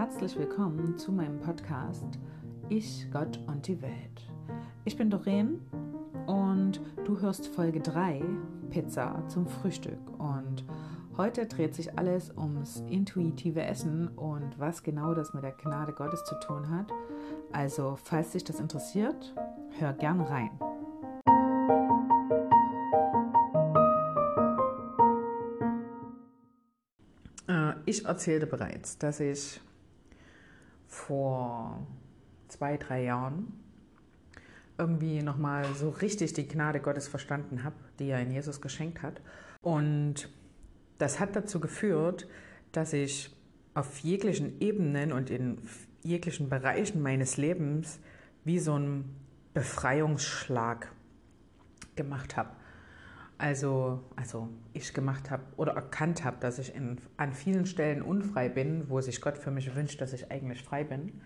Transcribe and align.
Herzlich 0.00 0.38
willkommen 0.38 0.96
zu 0.96 1.12
meinem 1.12 1.38
Podcast 1.40 2.18
Ich, 2.70 3.06
Gott 3.12 3.38
und 3.46 3.66
die 3.66 3.82
Welt. 3.82 4.30
Ich 4.86 4.96
bin 4.96 5.10
Doreen 5.10 5.60
und 6.26 6.80
du 7.04 7.20
hörst 7.20 7.48
Folge 7.48 7.80
3 7.80 8.22
Pizza 8.70 9.22
zum 9.28 9.46
Frühstück. 9.46 9.98
Und 10.18 10.64
heute 11.18 11.44
dreht 11.44 11.74
sich 11.74 11.98
alles 11.98 12.34
ums 12.34 12.82
intuitive 12.88 13.60
Essen 13.62 14.08
und 14.16 14.58
was 14.58 14.82
genau 14.82 15.12
das 15.12 15.34
mit 15.34 15.44
der 15.44 15.52
Gnade 15.52 15.92
Gottes 15.92 16.24
zu 16.24 16.34
tun 16.40 16.70
hat. 16.70 16.90
Also, 17.52 17.98
falls 18.02 18.30
dich 18.30 18.44
das 18.44 18.58
interessiert, 18.58 19.34
hör 19.78 19.92
gern 19.92 20.22
rein. 20.22 20.50
Äh, 27.46 27.74
ich 27.84 28.06
erzählte 28.06 28.46
bereits, 28.46 28.96
dass 28.96 29.20
ich 29.20 29.60
vor 31.10 31.84
zwei, 32.46 32.76
drei 32.76 33.02
Jahren 33.02 33.52
irgendwie 34.78 35.22
nochmal 35.22 35.64
so 35.74 35.88
richtig 35.88 36.34
die 36.34 36.46
Gnade 36.46 36.78
Gottes 36.78 37.08
verstanden 37.08 37.64
habe, 37.64 37.74
die 37.98 38.10
er 38.10 38.20
in 38.22 38.30
Jesus 38.30 38.60
geschenkt 38.60 39.02
hat. 39.02 39.20
Und 39.60 40.28
das 40.98 41.18
hat 41.18 41.34
dazu 41.34 41.58
geführt, 41.58 42.28
dass 42.70 42.92
ich 42.92 43.34
auf 43.74 43.98
jeglichen 43.98 44.60
Ebenen 44.60 45.10
und 45.10 45.30
in 45.30 45.58
jeglichen 46.04 46.48
Bereichen 46.48 47.02
meines 47.02 47.36
Lebens 47.36 47.98
wie 48.44 48.60
so 48.60 48.74
einen 48.74 49.16
Befreiungsschlag 49.52 50.92
gemacht 51.96 52.36
habe. 52.36 52.50
Also, 53.40 54.00
also 54.16 54.50
ich 54.74 54.92
gemacht 54.92 55.30
habe 55.30 55.42
oder 55.56 55.72
erkannt 55.72 56.24
habe, 56.24 56.36
dass 56.40 56.58
ich 56.58 56.74
in, 56.74 56.98
an 57.16 57.32
vielen 57.32 57.64
Stellen 57.64 58.02
unfrei 58.02 58.50
bin, 58.50 58.90
wo 58.90 59.00
sich 59.00 59.22
Gott 59.22 59.38
für 59.38 59.50
mich 59.50 59.74
wünscht, 59.74 59.98
dass 60.02 60.12
ich 60.12 60.30
eigentlich 60.30 60.62
frei 60.62 60.84
bin. 60.84 61.22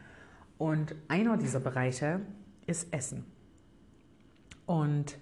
Und 0.56 0.94
einer 1.08 1.36
dieser 1.36 1.58
Bereiche 1.58 2.20
ist 2.66 2.94
Essen. 2.94 3.24
Und 4.64 5.18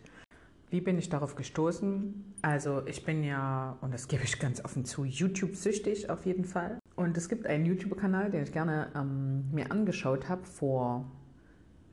wie 0.68 0.82
bin 0.82 0.98
ich 0.98 1.08
darauf 1.08 1.34
gestoßen? 1.34 2.34
Also 2.42 2.86
ich 2.86 3.06
bin 3.06 3.24
ja, 3.24 3.78
und 3.80 3.94
das 3.94 4.06
gebe 4.06 4.24
ich 4.24 4.38
ganz 4.38 4.62
offen 4.62 4.84
zu, 4.84 5.06
YouTube-süchtig 5.06 6.10
auf 6.10 6.26
jeden 6.26 6.44
Fall. 6.44 6.78
Und 6.94 7.16
es 7.16 7.30
gibt 7.30 7.46
einen 7.46 7.64
YouTube-Kanal, 7.64 8.30
den 8.30 8.42
ich 8.42 8.52
gerne 8.52 8.92
ähm, 8.94 9.50
mir 9.50 9.70
angeschaut 9.70 10.28
habe 10.28 10.44
vor 10.44 11.10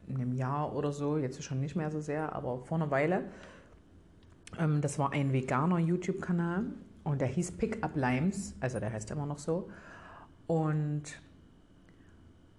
einem 0.09 0.33
Jahr 0.33 0.75
oder 0.75 0.91
so, 0.91 1.17
jetzt 1.17 1.41
schon 1.41 1.61
nicht 1.61 1.77
mehr 1.77 1.89
so 1.89 2.01
sehr, 2.01 2.33
aber 2.33 2.59
vor 2.65 2.77
einer 2.77 2.91
Weile. 2.91 3.23
Ähm, 4.57 4.81
das 4.81 4.97
war 4.97 5.11
ein 5.11 5.33
veganer 5.33 5.79
YouTube-Kanal 5.79 6.65
und 7.03 7.21
der 7.21 7.27
hieß 7.27 7.53
Pick 7.53 7.83
Up 7.83 7.95
Limes, 7.95 8.55
also 8.59 8.79
der 8.79 8.91
heißt 8.91 9.11
immer 9.11 9.25
noch 9.25 9.39
so. 9.39 9.69
Und 10.47 11.03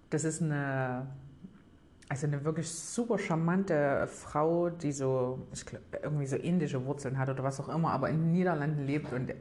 das 0.09 0.23
ist 0.23 0.41
eine 0.41 1.07
also 2.11 2.27
eine 2.27 2.43
wirklich 2.43 2.69
super 2.69 3.17
charmante 3.17 4.05
Frau, 4.07 4.69
die 4.69 4.91
so, 4.91 5.47
ich 5.53 5.65
glaub, 5.65 5.81
irgendwie 6.03 6.25
so 6.25 6.35
indische 6.35 6.85
Wurzeln 6.85 7.17
hat 7.17 7.29
oder 7.29 7.41
was 7.41 7.61
auch 7.61 7.69
immer, 7.69 7.91
aber 7.91 8.09
in 8.09 8.17
den 8.17 8.31
Niederlanden 8.33 8.85
lebt 8.85 9.13
und 9.13 9.33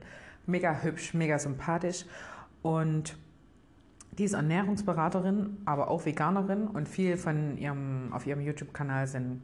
mega 0.47 0.81
hübsch, 0.81 1.13
mega 1.13 1.37
sympathisch. 1.41 2.05
Und 2.63 3.17
die 4.17 4.23
ist 4.23 4.35
Ernährungsberaterin, 4.35 5.57
aber 5.65 5.91
auch 5.91 6.07
Veganerin 6.07 6.69
und 6.69 6.89
viel 6.89 7.17
von 7.17 7.59
ihrem, 7.59 8.13
auf 8.13 8.25
ihrem 8.25 8.41
YouTube-Kanal 8.41 9.09
sind 9.09 9.43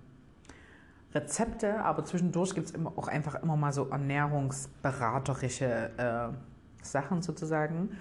Rezepte, 1.16 1.82
aber 1.82 2.04
zwischendurch 2.04 2.54
gibt 2.54 2.68
es 2.68 2.74
auch 2.84 3.08
einfach 3.08 3.42
immer 3.42 3.56
mal 3.56 3.72
so 3.72 3.88
ernährungsberaterische 3.88 5.90
äh, 5.96 6.84
Sachen 6.84 7.22
sozusagen. 7.22 7.96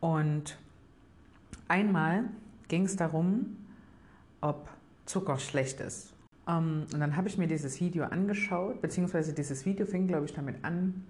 Und 0.00 0.58
einmal 1.68 2.24
ging 2.68 2.84
es 2.84 2.96
darum, 2.96 3.56
ob 4.40 4.68
Zucker 5.06 5.38
schlecht 5.38 5.80
ist. 5.80 6.12
Ähm, 6.46 6.86
und 6.92 7.00
dann 7.00 7.16
habe 7.16 7.28
ich 7.28 7.38
mir 7.38 7.48
dieses 7.48 7.80
Video 7.80 8.04
angeschaut, 8.04 8.82
beziehungsweise 8.82 9.32
dieses 9.32 9.64
Video 9.64 9.86
fing, 9.86 10.06
glaube 10.06 10.26
ich, 10.26 10.34
damit 10.34 10.62
an, 10.64 11.06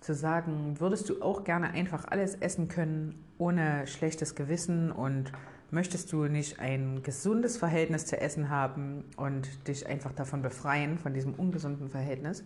zu 0.00 0.14
sagen, 0.14 0.78
würdest 0.78 1.08
du 1.08 1.22
auch 1.22 1.42
gerne 1.42 1.70
einfach 1.70 2.04
alles 2.06 2.36
essen 2.36 2.68
können 2.68 3.24
ohne 3.38 3.86
schlechtes 3.86 4.34
Gewissen 4.34 4.92
und 4.92 5.32
möchtest 5.70 6.12
du 6.12 6.24
nicht 6.24 6.60
ein 6.60 7.02
gesundes 7.02 7.56
Verhältnis 7.56 8.06
zu 8.06 8.20
Essen 8.20 8.48
haben 8.48 9.04
und 9.16 9.68
dich 9.68 9.86
einfach 9.86 10.12
davon 10.12 10.42
befreien, 10.42 10.98
von 10.98 11.14
diesem 11.14 11.34
ungesunden 11.34 11.88
Verhältnis? 11.88 12.44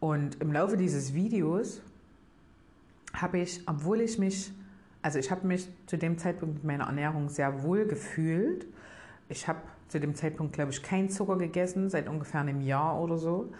Und 0.00 0.40
im 0.40 0.52
Laufe 0.52 0.76
dieses 0.76 1.12
Videos 1.12 1.82
habe 3.12 3.38
ich, 3.38 3.62
obwohl 3.66 4.00
ich 4.00 4.18
mich, 4.18 4.52
also 5.02 5.18
ich 5.18 5.30
habe 5.30 5.46
mich 5.46 5.68
zu 5.86 5.98
dem 5.98 6.16
Zeitpunkt 6.18 6.56
mit 6.56 6.64
meiner 6.64 6.84
Ernährung 6.84 7.28
sehr 7.28 7.62
wohl 7.62 7.86
gefühlt, 7.86 8.66
ich 9.28 9.46
habe 9.46 9.60
zu 9.88 10.00
dem 10.00 10.14
Zeitpunkt, 10.14 10.52
glaube 10.52 10.70
ich, 10.70 10.82
keinen 10.82 11.10
Zucker 11.10 11.36
gegessen, 11.36 11.90
seit 11.90 12.08
ungefähr 12.08 12.40
einem 12.40 12.60
Jahr 12.60 13.00
oder 13.00 13.18
so. 13.18 13.52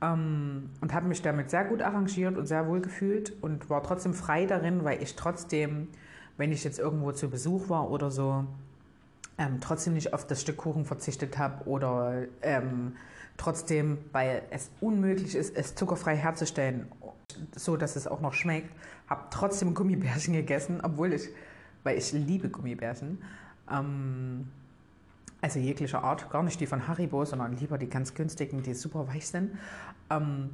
Ähm, 0.00 0.70
und 0.80 0.92
habe 0.92 1.08
mich 1.08 1.22
damit 1.22 1.50
sehr 1.50 1.64
gut 1.64 1.82
arrangiert 1.82 2.36
und 2.36 2.46
sehr 2.46 2.68
wohl 2.68 2.80
gefühlt 2.80 3.32
und 3.42 3.70
war 3.70 3.82
trotzdem 3.82 4.14
frei 4.14 4.46
darin, 4.46 4.84
weil 4.84 5.02
ich 5.02 5.16
trotzdem, 5.16 5.88
wenn 6.36 6.52
ich 6.52 6.64
jetzt 6.64 6.78
irgendwo 6.78 7.12
zu 7.12 7.30
Besuch 7.30 7.68
war 7.68 7.90
oder 7.90 8.10
so, 8.10 8.44
ähm, 9.38 9.60
trotzdem 9.60 9.94
nicht 9.94 10.12
auf 10.12 10.26
das 10.26 10.40
Stück 10.40 10.56
Kuchen 10.58 10.84
verzichtet 10.84 11.38
habe 11.38 11.64
oder 11.66 12.24
ähm, 12.42 12.96
trotzdem, 13.36 13.98
weil 14.12 14.42
es 14.50 14.70
unmöglich 14.80 15.34
ist, 15.34 15.56
es 15.56 15.74
zuckerfrei 15.74 16.16
herzustellen, 16.16 16.86
so 17.56 17.76
dass 17.76 17.96
es 17.96 18.06
auch 18.06 18.20
noch 18.20 18.32
schmeckt, 18.32 18.70
habe 19.08 19.24
trotzdem 19.30 19.74
Gummibärchen 19.74 20.34
gegessen, 20.34 20.80
obwohl 20.82 21.12
ich, 21.12 21.28
weil 21.82 21.98
ich 21.98 22.12
liebe 22.12 22.48
Gummibärchen. 22.48 23.22
Ähm, 23.70 24.48
also 25.40 25.58
jeglicher 25.58 26.02
Art, 26.02 26.30
gar 26.30 26.42
nicht 26.42 26.58
die 26.60 26.66
von 26.66 26.88
Haribo, 26.88 27.24
sondern 27.24 27.56
lieber 27.58 27.76
die 27.76 27.88
ganz 27.88 28.14
günstigen, 28.14 28.62
die 28.62 28.72
super 28.72 29.08
weich 29.08 29.28
sind. 29.28 29.58
Ähm, 30.08 30.50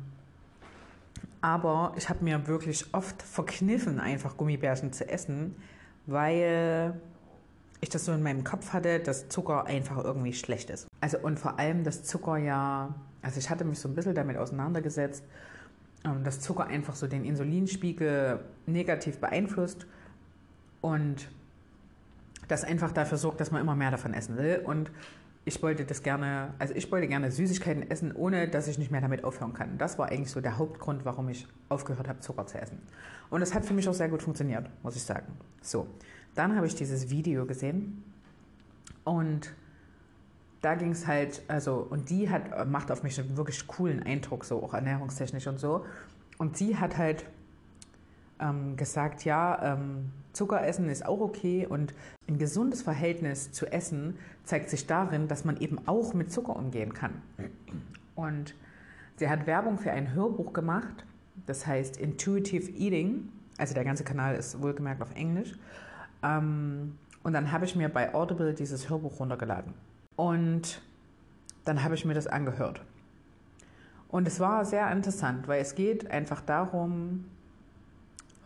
aber 1.41 1.95
ich 1.97 2.09
habe 2.09 2.25
mir 2.25 2.47
wirklich 2.47 2.93
oft 2.93 3.23
verkniffen, 3.23 3.99
einfach 3.99 4.37
Gummibärchen 4.37 4.93
zu 4.93 5.09
essen, 5.09 5.57
weil 6.07 7.01
ich 7.81 7.89
das 7.89 8.05
so 8.05 8.13
in 8.13 8.23
meinem 8.23 8.45
Kopf 8.45 8.73
hatte, 8.73 9.01
dass 9.01 9.29
Zucker 9.29 9.65
einfach 9.67 10.05
irgendwie 10.05 10.33
schlecht 10.33 10.71
ist. 10.71 10.87
Also 11.01 11.19
und 11.19 11.39
vor 11.39 11.59
allem, 11.59 11.83
dass 11.83 12.05
Zucker 12.05 12.37
ja, 12.37 12.95
also 13.23 13.39
ich 13.39 13.49
hatte 13.49 13.65
mich 13.65 13.79
so 13.79 13.89
ein 13.89 13.95
bisschen 13.95 14.15
damit 14.15 14.37
auseinandergesetzt, 14.37 15.25
ähm, 16.05 16.25
dass 16.25 16.41
Zucker 16.41 16.67
einfach 16.67 16.95
so 16.95 17.07
den 17.07 17.25
Insulinspiegel 17.25 18.41
negativ 18.67 19.19
beeinflusst 19.19 19.87
und 20.81 21.29
das 22.49 22.65
einfach 22.65 22.93
dafür 22.93 23.19
sorgt, 23.19 23.41
dass 23.41 23.51
man 23.51 23.61
immer 23.61 23.77
mehr 23.77 23.91
davon 23.91 24.13
essen 24.13 24.37
will. 24.37 24.63
Und 24.65 24.91
ich 25.45 25.63
wollte 25.63 25.85
das 25.85 26.03
gerne, 26.03 26.55
also 26.59 26.75
ich 26.75 26.91
wollte 26.93 27.09
gerne 27.09 27.31
Süßigkeiten 27.31 27.91
essen, 27.91 28.15
ohne 28.15 28.49
dass 28.49 28.69
ich 28.69 28.79
nicht 28.79 28.91
mehr 28.91 29.01
damit 29.01 29.25
aufhören 29.25 29.55
kann. 29.55 29.79
Das 29.79 29.99
war 29.99 30.09
eigentlich 30.09 30.31
so 30.31 30.41
der 30.41 30.59
Hauptgrund, 30.59 31.05
warum 31.05 31.29
ich 31.29 31.47
aufgehört 31.69 32.09
habe, 32.09 32.21
Zucker 32.21 32.47
zu 32.47 32.61
essen. 32.61 32.79
Und 33.31 33.41
das 33.41 33.55
hat 33.55 33.65
für 33.65 33.75
mich 33.75 33.89
auch 33.89 33.95
sehr 33.95 34.09
gut 34.09 34.23
funktioniert, 34.23 34.69
muss 34.83 34.97
ich 34.97 35.03
sagen. 35.03 35.27
So, 35.63 35.87
dann 36.35 36.57
habe 36.57 36.67
ich 36.67 36.75
dieses 36.75 37.11
Video 37.11 37.47
gesehen 37.47 38.05
und 39.05 39.53
da 40.61 40.75
ging 40.75 40.91
es 40.91 41.07
halt, 41.07 41.43
also, 41.49 41.87
und 41.89 42.11
die 42.11 42.29
hat, 42.29 42.69
macht 42.69 42.91
auf 42.91 43.03
mich 43.03 43.19
einen 43.19 43.37
wirklich 43.37 43.67
coolen 43.67 44.03
Eindruck, 44.03 44.45
so 44.45 44.63
auch 44.63 44.75
ernährungstechnisch 44.75 45.47
und 45.47 45.59
so. 45.59 45.87
Und 46.37 46.59
sie 46.59 46.77
hat 46.77 46.99
halt 46.99 47.25
ähm, 48.41 48.77
gesagt, 48.77 49.25
ja, 49.25 49.75
ähm, 49.75 50.13
Zucker 50.33 50.65
essen 50.67 50.89
ist 50.89 51.05
auch 51.05 51.21
okay 51.21 51.67
und 51.67 51.95
ein 52.29 52.39
gesundes 52.39 52.83
Verhältnis 52.83 53.53
zu 53.53 53.67
Essen 53.67 54.17
zeigt 54.45 54.71
sich 54.71 54.87
darin, 54.87 55.29
dass 55.29 55.45
man 55.45 55.57
eben 55.57 55.79
auch 55.87 56.15
mit 56.15 56.33
Zucker 56.33 56.57
umgehen 56.57 56.95
kann. 56.95 57.23
Und 58.15 58.55
sie 59.17 59.29
hat 59.29 59.47
Werbung 59.47 59.79
für 59.79 59.91
ein 59.91 60.15
Hörbuch 60.15 60.53
gemacht, 60.53 61.05
das 61.47 61.67
heißt 61.67 61.97
Intuitive 61.97 62.71
Eating, 62.71 63.29
also 63.59 63.75
der 63.75 63.85
ganze 63.85 64.05
Kanal 64.05 64.37
ist 64.37 64.63
wohlgemerkt 64.63 65.03
auf 65.03 65.15
Englisch. 65.15 65.55
Ähm, 66.23 66.97
und 67.23 67.33
dann 67.33 67.53
habe 67.53 67.65
ich 67.65 67.77
mir 67.77 67.89
bei 67.89 68.15
Audible 68.15 68.55
dieses 68.55 68.89
Hörbuch 68.89 69.21
runtergeladen. 69.21 69.75
Und 70.17 70.81
dann 71.65 71.83
habe 71.83 71.95
ich 71.95 72.05
mir 72.05 72.15
das 72.15 72.27
angehört. 72.27 72.81
Und 74.09 74.27
es 74.27 74.41
war 74.41 74.65
sehr 74.65 74.91
interessant, 74.91 75.47
weil 75.47 75.61
es 75.61 75.75
geht 75.75 76.11
einfach 76.11 76.41
darum, 76.41 77.27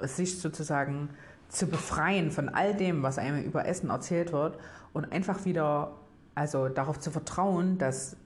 sich 0.01 0.39
sozusagen 0.41 1.11
zu 1.49 1.67
befreien 1.67 2.31
von 2.31 2.49
all 2.49 2.75
dem, 2.75 3.03
was 3.03 3.19
einem 3.19 3.43
über 3.43 3.67
Essen 3.67 3.91
erzählt 3.91 4.33
wird 4.33 4.59
und 4.93 5.13
einfach 5.13 5.45
wieder, 5.45 5.93
also 6.35 6.69
darauf 6.69 6.99
zu 6.99 7.11
vertrauen, 7.11 7.79
dass 7.79 8.17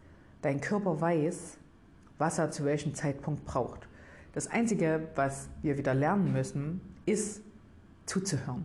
dein 0.43 0.61
Körper 0.61 1.00
weiß, 1.00 1.59
was 2.19 2.38
er 2.38 2.50
zu 2.50 2.65
welchem 2.65 2.94
Zeitpunkt 2.94 3.44
braucht. 3.44 3.88
Das 4.32 4.49
Einzige, 4.49 5.09
was 5.15 5.49
wir 5.62 5.79
wieder 5.79 5.94
lernen 5.94 6.32
müssen, 6.32 6.81
ist 7.06 7.43
zuzuhören. 8.06 8.65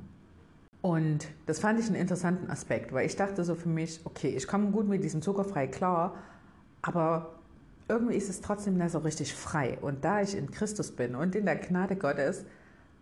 Und 0.82 1.28
das 1.46 1.60
fand 1.60 1.80
ich 1.80 1.88
einen 1.88 1.96
interessanten 1.96 2.50
Aspekt, 2.50 2.92
weil 2.92 3.06
ich 3.06 3.16
dachte 3.16 3.44
so 3.44 3.56
für 3.56 3.70
mich, 3.70 4.02
okay, 4.04 4.30
ich 4.30 4.48
komme 4.48 4.72
gut 4.72 4.88
mit 4.88 5.04
diesem 5.04 5.22
Zuckerfrei 5.22 5.68
klar, 5.68 6.16
aber 6.82 7.36
irgendwie 7.88 8.16
ist 8.16 8.30
es 8.30 8.42
trotzdem 8.42 8.78
nicht 8.78 8.92
so 8.92 9.00
richtig 9.00 9.34
frei. 9.34 9.78
Und 9.82 10.04
da 10.04 10.22
ich 10.22 10.36
in 10.36 10.52
Christus 10.52 10.92
bin 10.92 11.16
und 11.16 11.36
in 11.36 11.46
der 11.46 11.56
Gnade 11.56 11.96
Gottes, 11.96 12.44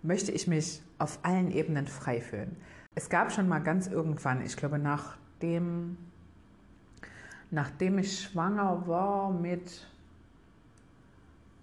möchte 0.04 0.32
ich 0.32 0.48
mich 0.48 0.82
auf 0.98 1.20
allen 1.24 1.52
Ebenen 1.52 1.88
frei 1.88 2.22
fühlen. 2.22 2.56
Es 2.96 3.10
gab 3.10 3.32
schon 3.32 3.48
mal 3.48 3.60
ganz 3.60 3.88
irgendwann, 3.88 4.42
ich 4.46 4.58
glaube 4.58 4.80
nachdem, 4.80 5.98
nachdem 7.50 8.00
ich 8.00 8.22
schwanger 8.22 8.88
war 8.88 9.32
mit 9.32 9.88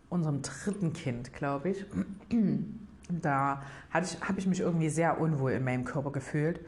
unserem 0.09 0.41
dritten 0.43 0.93
Kind, 0.93 1.33
glaube 1.35 1.71
ich, 1.71 1.85
da 3.09 3.63
habe 3.91 4.39
ich 4.39 4.47
mich 4.47 4.61
irgendwie 4.61 4.89
sehr 4.89 5.21
unwohl 5.21 5.53
in 5.53 5.65
meinem 5.65 5.85
Körper 5.85 6.13
gefühlt, 6.13 6.61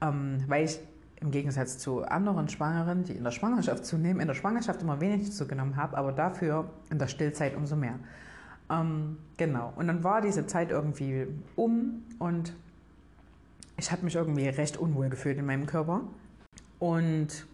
ähm, 0.00 0.44
weil 0.46 0.64
ich 0.64 0.78
im 1.20 1.30
Gegensatz 1.30 1.78
zu 1.78 2.04
anderen 2.04 2.48
Schwangeren, 2.48 3.02
die 3.04 3.12
in 3.12 3.24
der 3.24 3.32
Schwangerschaft 3.32 3.84
zunehmen, 3.84 4.20
in 4.20 4.28
der 4.28 4.34
Schwangerschaft 4.34 4.82
immer 4.82 5.00
wenig 5.00 5.32
zugenommen 5.32 5.76
habe, 5.76 5.96
aber 5.96 6.12
dafür 6.12 6.70
in 6.90 6.98
der 6.98 7.08
Stillzeit 7.08 7.56
umso 7.56 7.74
mehr. 7.74 7.98
Ähm, 8.70 9.18
genau. 9.36 9.72
Und 9.76 9.88
dann 9.88 10.04
war 10.04 10.20
diese 10.20 10.46
Zeit 10.46 10.70
irgendwie 10.70 11.26
um 11.56 12.02
und 12.18 12.52
ich 13.76 13.92
habe 13.92 14.04
mich 14.04 14.16
irgendwie 14.16 14.48
recht 14.48 14.76
unwohl 14.76 15.08
gefühlt 15.08 15.38
in 15.38 15.46
meinem 15.46 15.66
Körper. 15.66 16.02
Und 16.78 17.46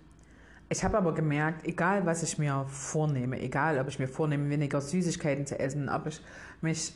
ich 0.69 0.83
habe 0.83 0.97
aber 0.97 1.15
gemerkt, 1.15 1.67
egal 1.67 2.07
was 2.07 2.23
ich 2.23 2.39
mir 2.39 2.65
vornehme, 2.69 3.41
egal 3.41 3.79
ob 3.79 3.89
ich 3.89 3.99
mir 3.99 4.09
vornehme, 4.09 4.49
weniger 4.51 4.81
Süßigkeiten 4.81 5.47
zu 5.47 5.59
essen, 5.59 5.89
ob 5.89 6.07
ich 6.07 6.21
mich 6.63 6.95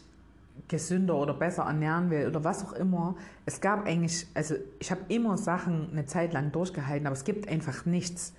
gesünder 0.66 1.14
oder 1.14 1.34
besser 1.34 1.64
ernähren 1.64 2.10
will 2.10 2.26
oder 2.26 2.42
was 2.42 2.64
auch 2.64 2.72
immer. 2.72 3.14
Es 3.46 3.60
gab 3.60 3.86
eigentlich, 3.86 4.26
also 4.34 4.56
ich 4.80 4.90
habe 4.90 5.02
immer 5.08 5.36
Sachen 5.36 5.90
eine 5.92 6.06
Zeit 6.06 6.32
lang 6.32 6.50
durchgehalten, 6.50 7.06
aber 7.06 7.14
es 7.14 7.24
gibt 7.24 7.48
einfach 7.48 7.86
nichts, 7.86 8.32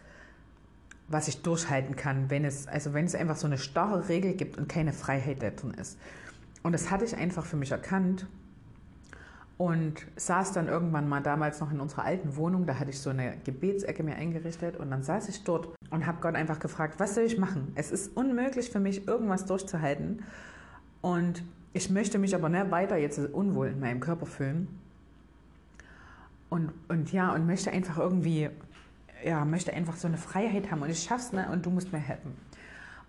was 1.09 1.27
ich 1.27 1.41
durchhalten 1.41 1.95
kann, 1.95 2.29
wenn 2.29 2.45
es, 2.45 2.67
also 2.67 2.93
wenn 2.93 3.05
es 3.05 3.15
einfach 3.15 3.35
so 3.35 3.47
eine 3.47 3.57
starre 3.57 4.09
Regel 4.09 4.33
gibt 4.33 4.57
und 4.57 4.69
keine 4.69 4.93
Freiheit 4.93 5.41
da 5.41 5.49
drin 5.49 5.73
ist. 5.73 5.97
Und 6.63 6.73
das 6.73 6.91
hatte 6.91 7.05
ich 7.05 7.15
einfach 7.15 7.45
für 7.45 7.57
mich 7.57 7.71
erkannt 7.71 8.27
und 9.57 9.95
saß 10.15 10.53
dann 10.53 10.67
irgendwann 10.67 11.09
mal 11.09 11.21
damals 11.21 11.59
noch 11.59 11.71
in 11.71 11.79
unserer 11.79 12.05
alten 12.05 12.35
Wohnung, 12.35 12.65
da 12.65 12.79
hatte 12.79 12.91
ich 12.91 12.99
so 12.99 13.09
eine 13.09 13.37
Gebetsecke 13.43 14.03
mir 14.03 14.15
eingerichtet 14.15 14.77
und 14.77 14.91
dann 14.91 15.03
saß 15.03 15.29
ich 15.29 15.43
dort 15.43 15.69
und 15.89 16.05
habe 16.05 16.19
Gott 16.21 16.35
einfach 16.35 16.59
gefragt, 16.59 16.99
was 16.99 17.15
soll 17.15 17.25
ich 17.25 17.37
machen? 17.37 17.71
Es 17.75 17.91
ist 17.91 18.15
unmöglich 18.15 18.69
für 18.69 18.79
mich, 18.79 19.07
irgendwas 19.07 19.45
durchzuhalten 19.45 20.23
und 21.01 21.43
ich 21.73 21.89
möchte 21.89 22.19
mich 22.19 22.35
aber 22.35 22.49
nicht 22.49 22.71
weiter 22.71 22.97
jetzt 22.97 23.19
unwohl 23.19 23.67
in 23.67 23.79
meinem 23.79 23.99
Körper 23.99 24.25
fühlen. 24.25 24.67
Und, 26.49 26.71
und 26.87 27.11
ja, 27.11 27.33
und 27.33 27.45
möchte 27.45 27.71
einfach 27.71 27.97
irgendwie, 27.99 28.49
ja, 29.23 29.45
möchte 29.45 29.73
einfach 29.73 29.95
so 29.95 30.07
eine 30.07 30.17
Freiheit 30.17 30.71
haben 30.71 30.81
und 30.81 30.89
ich 30.89 31.03
schaff's 31.03 31.31
nicht 31.31 31.49
und 31.49 31.65
du 31.65 31.69
musst 31.69 31.91
mir 31.91 31.99
helfen. 31.99 32.35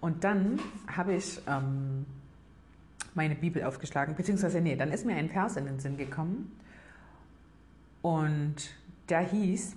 Und 0.00 0.24
dann 0.24 0.58
habe 0.86 1.14
ich 1.14 1.40
ähm, 1.46 2.06
meine 3.14 3.34
Bibel 3.34 3.64
aufgeschlagen, 3.64 4.14
beziehungsweise 4.14 4.60
nee, 4.60 4.76
dann 4.76 4.92
ist 4.92 5.04
mir 5.04 5.16
ein 5.16 5.28
Vers 5.28 5.56
in 5.56 5.66
den 5.66 5.78
Sinn 5.78 5.96
gekommen 5.96 6.52
und 8.02 8.56
der 9.08 9.20
hieß, 9.20 9.76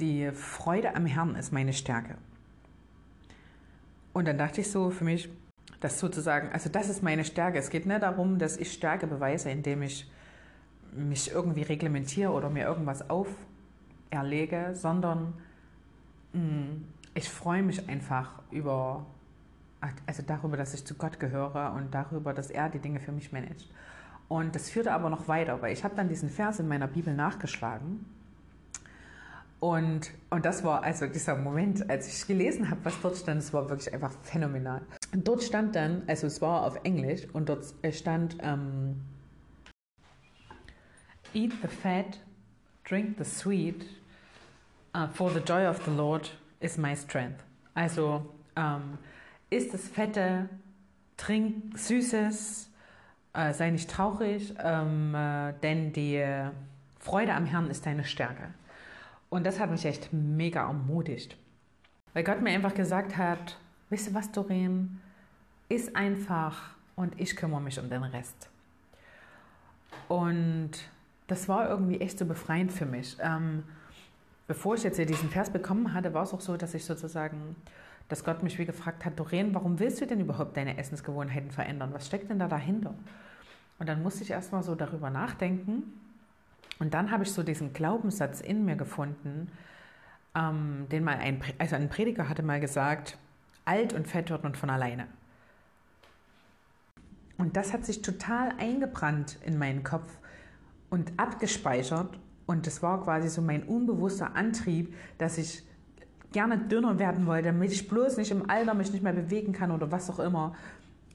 die 0.00 0.30
Freude 0.32 0.94
am 0.94 1.06
Herrn 1.06 1.36
ist 1.36 1.52
meine 1.52 1.72
Stärke. 1.72 2.16
Und 4.12 4.26
dann 4.26 4.38
dachte 4.38 4.60
ich 4.60 4.70
so 4.70 4.90
für 4.90 5.04
mich, 5.04 5.28
das 5.80 6.00
sozusagen, 6.00 6.50
also 6.52 6.68
das 6.68 6.88
ist 6.88 7.02
meine 7.02 7.24
Stärke. 7.24 7.58
Es 7.58 7.70
geht 7.70 7.86
nicht 7.86 8.02
darum, 8.02 8.38
dass 8.38 8.56
ich 8.56 8.72
Stärke 8.72 9.06
beweise, 9.06 9.50
indem 9.50 9.82
ich 9.82 10.10
mich 10.92 11.30
irgendwie 11.30 11.62
reglementiere 11.62 12.32
oder 12.32 12.48
mir 12.48 12.64
irgendwas 12.64 13.10
auferlege, 14.10 14.70
sondern 14.74 15.34
mh, 16.32 16.40
mm, 16.40 16.84
ich 17.14 17.30
freue 17.30 17.62
mich 17.62 17.88
einfach 17.88 18.42
über, 18.50 19.06
also 20.06 20.22
darüber, 20.26 20.56
dass 20.56 20.74
ich 20.74 20.84
zu 20.84 20.94
Gott 20.94 21.18
gehöre 21.18 21.72
und 21.74 21.94
darüber, 21.94 22.34
dass 22.34 22.50
er 22.50 22.68
die 22.68 22.78
Dinge 22.78 23.00
für 23.00 23.12
mich 23.12 23.32
managt. 23.32 23.70
Und 24.28 24.54
das 24.54 24.68
führte 24.68 24.92
aber 24.92 25.08
noch 25.08 25.28
weiter, 25.28 25.62
weil 25.62 25.72
ich 25.72 25.82
habe 25.82 25.94
dann 25.94 26.08
diesen 26.08 26.28
Vers 26.28 26.58
in 26.60 26.68
meiner 26.68 26.88
Bibel 26.88 27.14
nachgeschlagen 27.14 28.04
und, 29.58 30.10
und 30.28 30.44
das 30.44 30.64
war 30.64 30.82
also 30.82 31.06
dieser 31.06 31.34
Moment, 31.34 31.88
als 31.88 32.06
ich 32.08 32.26
gelesen 32.26 32.70
habe, 32.70 32.84
was 32.84 33.00
dort 33.00 33.16
stand, 33.16 33.38
es 33.40 33.52
war 33.52 33.68
wirklich 33.70 33.92
einfach 33.92 34.12
phänomenal. 34.22 34.82
Dort 35.12 35.42
stand 35.42 35.74
dann, 35.74 36.02
also 36.06 36.26
es 36.26 36.42
war 36.42 36.64
auf 36.64 36.78
Englisch 36.84 37.26
und 37.32 37.48
dort 37.48 37.64
stand 37.92 38.36
ähm, 38.42 39.00
Eat 41.32 41.52
the 41.62 41.68
fat, 41.68 42.20
drink 42.88 43.16
the 43.18 43.24
sweet, 43.24 43.86
uh, 44.96 45.06
for 45.12 45.30
the 45.30 45.40
joy 45.40 45.66
of 45.66 45.84
the 45.84 45.90
Lord 45.90 46.30
is 46.60 46.78
my 46.78 46.94
strength. 46.96 47.44
Also 47.74 48.24
ähm, 48.56 48.98
isst 49.50 49.74
das 49.74 49.88
Fette, 49.88 50.48
trink 51.16 51.78
Süßes, 51.78 52.70
äh, 53.34 53.52
sei 53.52 53.70
nicht 53.70 53.90
traurig, 53.90 54.54
ähm, 54.62 55.14
äh, 55.14 55.52
denn 55.62 55.92
die 55.92 56.24
Freude 56.98 57.34
am 57.34 57.44
Herrn 57.44 57.70
ist 57.70 57.84
deine 57.84 58.04
Stärke. 58.04 58.48
Und 59.28 59.44
das 59.44 59.60
hat 59.60 59.70
mich 59.70 59.84
echt 59.84 60.12
mega 60.12 60.66
ermutigt. 60.66 61.36
Weil 62.14 62.24
Gott 62.24 62.40
mir 62.40 62.50
einfach 62.50 62.74
gesagt 62.74 63.16
hat, 63.16 63.58
weißt 63.90 64.08
du 64.08 64.14
was, 64.14 64.32
Doreen, 64.32 65.00
ist 65.68 65.94
einfach 65.94 66.70
und 66.94 67.20
ich 67.20 67.36
kümmere 67.36 67.60
mich 67.60 67.78
um 67.78 67.90
den 67.90 68.04
Rest. 68.04 68.48
Und 70.08 70.70
das 71.26 71.48
war 71.48 71.68
irgendwie 71.68 72.00
echt 72.00 72.18
so 72.18 72.24
befreiend 72.24 72.72
für 72.72 72.86
mich. 72.86 73.16
Ähm, 73.20 73.64
bevor 74.46 74.74
ich 74.74 74.82
jetzt 74.82 74.96
hier 74.96 75.06
diesen 75.06 75.30
Vers 75.30 75.50
bekommen 75.50 75.92
hatte, 75.92 76.14
war 76.14 76.22
es 76.22 76.32
auch 76.32 76.40
so, 76.40 76.56
dass 76.56 76.74
ich 76.74 76.84
sozusagen, 76.84 77.56
dass 78.08 78.24
Gott 78.24 78.42
mich 78.42 78.58
wie 78.58 78.66
gefragt 78.66 79.04
hat, 79.04 79.18
Doreen, 79.18 79.54
warum 79.54 79.78
willst 79.78 80.00
du 80.00 80.06
denn 80.06 80.20
überhaupt 80.20 80.56
deine 80.56 80.78
Essensgewohnheiten 80.78 81.50
verändern? 81.50 81.92
Was 81.92 82.06
steckt 82.06 82.30
denn 82.30 82.38
da 82.38 82.48
dahinter? 82.48 82.94
Und 83.78 83.88
dann 83.88 84.02
musste 84.02 84.22
ich 84.22 84.30
erstmal 84.30 84.62
so 84.62 84.74
darüber 84.74 85.10
nachdenken 85.10 85.82
und 86.78 86.94
dann 86.94 87.10
habe 87.10 87.24
ich 87.24 87.32
so 87.32 87.42
diesen 87.42 87.72
Glaubenssatz 87.72 88.40
in 88.40 88.64
mir 88.64 88.76
gefunden, 88.76 89.50
ähm, 90.34 90.86
den 90.90 91.04
mal 91.04 91.16
ein, 91.16 91.42
also 91.58 91.76
ein 91.76 91.88
Prediger 91.88 92.28
hatte 92.28 92.42
mal 92.42 92.60
gesagt, 92.60 93.18
alt 93.64 93.92
und 93.92 94.06
fett 94.06 94.30
wird 94.30 94.42
man 94.42 94.54
von 94.54 94.70
alleine. 94.70 95.06
Und 97.38 97.56
das 97.56 97.72
hat 97.72 97.84
sich 97.84 98.02
total 98.02 98.52
eingebrannt 98.58 99.38
in 99.44 99.58
meinen 99.58 99.82
Kopf 99.82 100.10
und 100.90 101.12
abgespeichert. 101.18 102.18
Und 102.46 102.66
das 102.66 102.82
war 102.82 103.02
quasi 103.02 103.28
so 103.28 103.42
mein 103.42 103.64
unbewusster 103.64 104.36
Antrieb, 104.36 104.94
dass 105.18 105.36
ich 105.36 105.64
gerne 106.32 106.58
dünner 106.58 106.98
werden 106.98 107.26
wollte, 107.26 107.48
damit 107.48 107.72
ich 107.72 107.88
bloß 107.88 108.16
nicht 108.16 108.30
im 108.30 108.48
Alter 108.48 108.74
mich 108.74 108.92
nicht 108.92 109.02
mehr 109.02 109.12
bewegen 109.12 109.52
kann 109.52 109.70
oder 109.70 109.90
was 109.90 110.10
auch 110.10 110.18
immer 110.18 110.54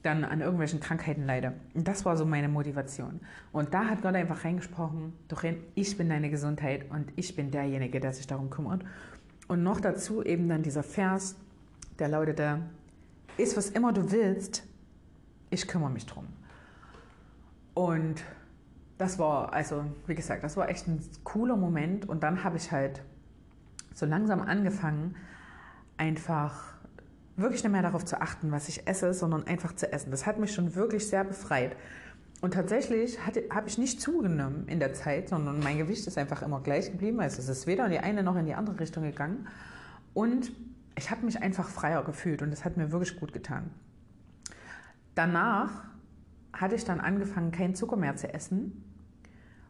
dann 0.02 0.24
an 0.24 0.40
irgendwelchen 0.40 0.80
Krankheiten 0.80 1.26
leide. 1.26 1.52
Und 1.74 1.86
das 1.86 2.04
war 2.04 2.16
so 2.16 2.24
meine 2.24 2.48
Motivation. 2.48 3.20
Und 3.52 3.72
da 3.72 3.84
hat 3.84 4.02
Gott 4.02 4.14
einfach 4.14 4.44
reingesprochen, 4.44 5.12
Doreen, 5.28 5.58
ich 5.74 5.96
bin 5.96 6.08
deine 6.08 6.28
Gesundheit 6.28 6.90
und 6.90 7.12
ich 7.16 7.36
bin 7.36 7.50
derjenige, 7.50 8.00
der 8.00 8.12
sich 8.12 8.26
darum 8.26 8.50
kümmert. 8.50 8.82
Und 9.46 9.62
noch 9.62 9.80
dazu 9.80 10.24
eben 10.24 10.48
dann 10.48 10.62
dieser 10.62 10.82
Vers, 10.82 11.36
der 11.98 12.08
lautete, 12.08 12.58
ist 13.36 13.56
was 13.56 13.70
immer 13.70 13.92
du 13.92 14.10
willst, 14.10 14.64
ich 15.50 15.68
kümmere 15.68 15.90
mich 15.90 16.06
drum. 16.06 16.26
Und 17.74 18.22
das 19.02 19.18
war, 19.18 19.52
also 19.52 19.84
wie 20.06 20.14
gesagt, 20.14 20.44
das 20.44 20.56
war 20.56 20.68
echt 20.68 20.86
ein 20.86 21.00
cooler 21.24 21.56
Moment. 21.56 22.08
Und 22.08 22.22
dann 22.22 22.44
habe 22.44 22.56
ich 22.56 22.70
halt 22.70 23.02
so 23.92 24.06
langsam 24.06 24.40
angefangen, 24.40 25.16
einfach 25.96 26.74
wirklich 27.36 27.64
nicht 27.64 27.72
mehr 27.72 27.82
darauf 27.82 28.04
zu 28.04 28.20
achten, 28.20 28.52
was 28.52 28.68
ich 28.68 28.86
esse, 28.86 29.12
sondern 29.12 29.46
einfach 29.46 29.74
zu 29.74 29.92
essen. 29.92 30.12
Das 30.12 30.24
hat 30.24 30.38
mich 30.38 30.52
schon 30.52 30.76
wirklich 30.76 31.08
sehr 31.08 31.24
befreit. 31.24 31.76
Und 32.40 32.54
tatsächlich 32.54 33.18
habe 33.26 33.68
ich 33.68 33.76
nicht 33.76 34.00
zugenommen 34.00 34.68
in 34.68 34.78
der 34.78 34.92
Zeit, 34.92 35.28
sondern 35.28 35.58
mein 35.60 35.78
Gewicht 35.78 36.06
ist 36.06 36.16
einfach 36.16 36.42
immer 36.42 36.60
gleich 36.60 36.92
geblieben. 36.92 37.20
Also 37.20 37.40
es 37.40 37.48
ist 37.48 37.66
weder 37.66 37.86
in 37.86 37.90
die 37.90 37.98
eine 37.98 38.22
noch 38.22 38.36
in 38.36 38.46
die 38.46 38.54
andere 38.54 38.78
Richtung 38.78 39.02
gegangen. 39.02 39.48
Und 40.14 40.52
ich 40.96 41.10
habe 41.10 41.24
mich 41.24 41.42
einfach 41.42 41.68
freier 41.68 42.04
gefühlt 42.04 42.40
und 42.42 42.50
das 42.50 42.64
hat 42.64 42.76
mir 42.76 42.92
wirklich 42.92 43.18
gut 43.18 43.32
getan. 43.32 43.70
Danach 45.14 45.84
hatte 46.52 46.74
ich 46.74 46.84
dann 46.84 47.00
angefangen, 47.00 47.50
keinen 47.50 47.74
Zucker 47.74 47.96
mehr 47.96 48.16
zu 48.16 48.32
essen, 48.32 48.81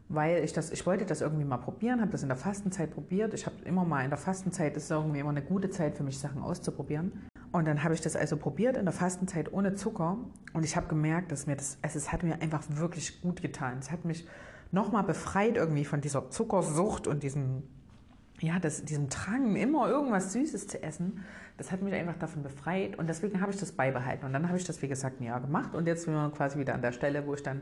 weil 0.09 0.43
ich 0.43 0.53
das, 0.53 0.71
ich 0.71 0.85
wollte 0.85 1.05
das 1.05 1.21
irgendwie 1.21 1.45
mal 1.45 1.57
probieren, 1.57 2.01
habe 2.01 2.11
das 2.11 2.23
in 2.23 2.29
der 2.29 2.37
Fastenzeit 2.37 2.91
probiert. 2.91 3.33
Ich 3.33 3.45
habe 3.45 3.55
immer 3.65 3.85
mal 3.85 4.03
in 4.03 4.09
der 4.09 4.19
Fastenzeit 4.19 4.75
ist 4.77 4.91
irgendwie 4.91 5.19
immer 5.19 5.29
eine 5.29 5.41
gute 5.41 5.69
Zeit 5.69 5.95
für 5.95 6.03
mich, 6.03 6.19
Sachen 6.19 6.41
auszuprobieren. 6.41 7.29
Und 7.51 7.65
dann 7.65 7.83
habe 7.83 7.93
ich 7.93 8.01
das 8.01 8.15
also 8.15 8.35
probiert 8.37 8.77
in 8.77 8.85
der 8.85 8.93
Fastenzeit 8.93 9.53
ohne 9.53 9.75
Zucker 9.75 10.17
und 10.53 10.65
ich 10.65 10.75
habe 10.75 10.87
gemerkt, 10.87 11.31
dass 11.31 11.45
mir 11.45 11.55
das, 11.55 11.77
also 11.81 11.97
es 11.97 12.11
hat 12.11 12.23
mir 12.23 12.41
einfach 12.41 12.63
wirklich 12.69 13.21
gut 13.21 13.41
getan. 13.41 13.77
Es 13.79 13.91
hat 13.91 14.05
mich 14.05 14.27
nochmal 14.71 15.03
befreit 15.03 15.55
irgendwie 15.55 15.85
von 15.85 16.01
dieser 16.01 16.31
Zuckersucht 16.31 17.07
und 17.07 17.21
diesem, 17.21 17.61
ja, 18.39 18.57
das, 18.59 18.83
diesem 18.83 19.07
Drang, 19.07 19.55
immer 19.55 19.87
irgendwas 19.87 20.33
Süßes 20.33 20.67
zu 20.67 20.81
essen. 20.81 21.23
Das 21.57 21.71
hat 21.71 21.83
mich 21.83 21.93
einfach 21.93 22.17
davon 22.17 22.41
befreit 22.41 22.97
und 22.97 23.07
deswegen 23.07 23.39
habe 23.39 23.51
ich 23.51 23.59
das 23.59 23.71
beibehalten. 23.71 24.25
Und 24.25 24.33
dann 24.33 24.47
habe 24.47 24.57
ich 24.57 24.63
das, 24.63 24.81
wie 24.81 24.87
gesagt, 24.87 25.21
ein 25.21 25.25
Jahr 25.25 25.39
gemacht 25.39 25.75
und 25.75 25.85
jetzt 25.85 26.05
sind 26.05 26.13
wir 26.13 26.31
quasi 26.31 26.57
wieder 26.57 26.73
an 26.73 26.81
der 26.81 26.91
Stelle, 26.91 27.27
wo 27.27 27.35
ich 27.35 27.43
dann 27.43 27.61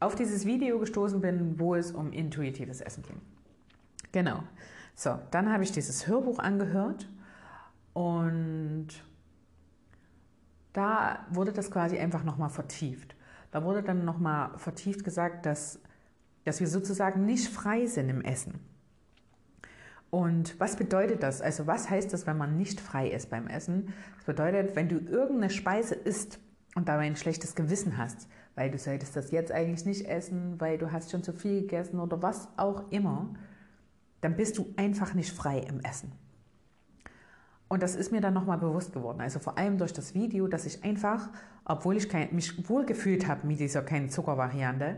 auf 0.00 0.14
dieses 0.14 0.44
Video 0.44 0.78
gestoßen 0.78 1.20
bin, 1.20 1.58
wo 1.58 1.74
es 1.74 1.92
um 1.92 2.12
intuitives 2.12 2.80
Essen 2.80 3.02
ging. 3.02 3.20
Genau. 4.12 4.42
So, 4.94 5.18
dann 5.30 5.52
habe 5.52 5.62
ich 5.62 5.72
dieses 5.72 6.06
Hörbuch 6.06 6.38
angehört 6.38 7.08
und 7.92 8.88
da 10.72 11.26
wurde 11.30 11.52
das 11.52 11.70
quasi 11.70 11.98
einfach 11.98 12.24
nochmal 12.24 12.50
vertieft. 12.50 13.14
Da 13.50 13.64
wurde 13.64 13.82
dann 13.82 14.04
nochmal 14.04 14.56
vertieft 14.58 15.04
gesagt, 15.04 15.46
dass 15.46 15.80
dass 16.44 16.60
wir 16.60 16.68
sozusagen 16.68 17.26
nicht 17.26 17.48
frei 17.48 17.86
sind 17.86 18.08
im 18.08 18.22
Essen. 18.22 18.60
Und 20.10 20.58
was 20.58 20.76
bedeutet 20.76 21.22
das? 21.22 21.40
Also 21.40 21.66
was 21.66 21.88
heißt 21.88 22.12
das, 22.12 22.26
wenn 22.26 22.36
man 22.36 22.56
nicht 22.56 22.80
frei 22.80 23.08
ist 23.08 23.30
beim 23.30 23.46
Essen? 23.46 23.92
Das 24.16 24.24
bedeutet, 24.24 24.74
wenn 24.74 24.88
du 24.88 24.98
irgendeine 24.98 25.50
Speise 25.50 25.94
isst 25.94 26.40
und 26.74 26.88
dabei 26.88 27.06
ein 27.06 27.16
schlechtes 27.16 27.54
Gewissen 27.54 27.96
hast, 27.96 28.28
weil 28.60 28.70
du 28.70 28.76
solltest 28.76 29.16
das 29.16 29.30
jetzt 29.30 29.50
eigentlich 29.52 29.86
nicht 29.86 30.04
essen, 30.06 30.60
weil 30.60 30.76
du 30.76 30.92
hast 30.92 31.10
schon 31.10 31.22
zu 31.22 31.32
viel 31.32 31.62
gegessen 31.62 31.98
oder 31.98 32.20
was 32.20 32.46
auch 32.58 32.84
immer, 32.90 33.30
dann 34.20 34.36
bist 34.36 34.58
du 34.58 34.66
einfach 34.76 35.14
nicht 35.14 35.32
frei 35.32 35.60
im 35.60 35.80
Essen. 35.80 36.12
Und 37.68 37.82
das 37.82 37.96
ist 37.96 38.12
mir 38.12 38.20
dann 38.20 38.34
nochmal 38.34 38.58
bewusst 38.58 38.92
geworden. 38.92 39.22
Also 39.22 39.38
vor 39.38 39.56
allem 39.56 39.78
durch 39.78 39.94
das 39.94 40.12
Video, 40.12 40.46
dass 40.46 40.66
ich 40.66 40.84
einfach, 40.84 41.30
obwohl 41.64 41.96
ich 41.96 42.10
kein, 42.10 42.34
mich 42.34 42.68
wohl 42.68 42.84
gefühlt 42.84 43.26
habe 43.26 43.46
mit 43.46 43.60
dieser 43.60 43.80
kein 43.80 44.10
Zucker-Variante, 44.10 44.96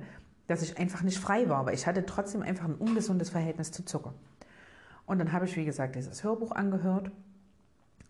dass 0.48 0.62
ich 0.62 0.76
einfach 0.78 1.02
nicht 1.02 1.18
frei 1.18 1.48
war, 1.48 1.58
aber 1.58 1.72
ich 1.72 1.86
hatte 1.86 2.04
trotzdem 2.04 2.42
einfach 2.42 2.64
ein 2.64 2.74
ungesundes 2.74 3.30
Verhältnis 3.30 3.70
zu 3.70 3.84
Zucker. 3.84 4.12
Und 5.06 5.20
dann 5.20 5.30
habe 5.30 5.44
ich, 5.44 5.56
wie 5.56 5.64
gesagt, 5.64 5.94
dieses 5.94 6.24
Hörbuch 6.24 6.50
angehört. 6.50 7.12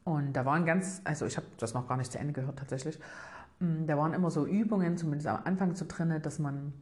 Und 0.04 0.32
da 0.32 0.44
waren 0.44 0.64
ganz, 0.64 1.00
also 1.04 1.26
ich 1.26 1.36
habe 1.36 1.46
das 1.58 1.74
noch 1.74 1.86
gar 1.88 1.96
nicht 1.96 2.10
zu 2.10 2.18
Ende 2.18 2.32
gehört 2.32 2.58
tatsächlich. 2.58 2.98
Mm, 3.60 3.86
da 3.86 3.96
waren 3.96 4.14
immer 4.14 4.30
so 4.30 4.46
Übungen, 4.46 4.96
zumindest 4.96 5.28
am 5.28 5.40
Anfang 5.44 5.74
zu 5.74 5.84
drin, 5.84 6.20
dass 6.22 6.38
man 6.38 6.72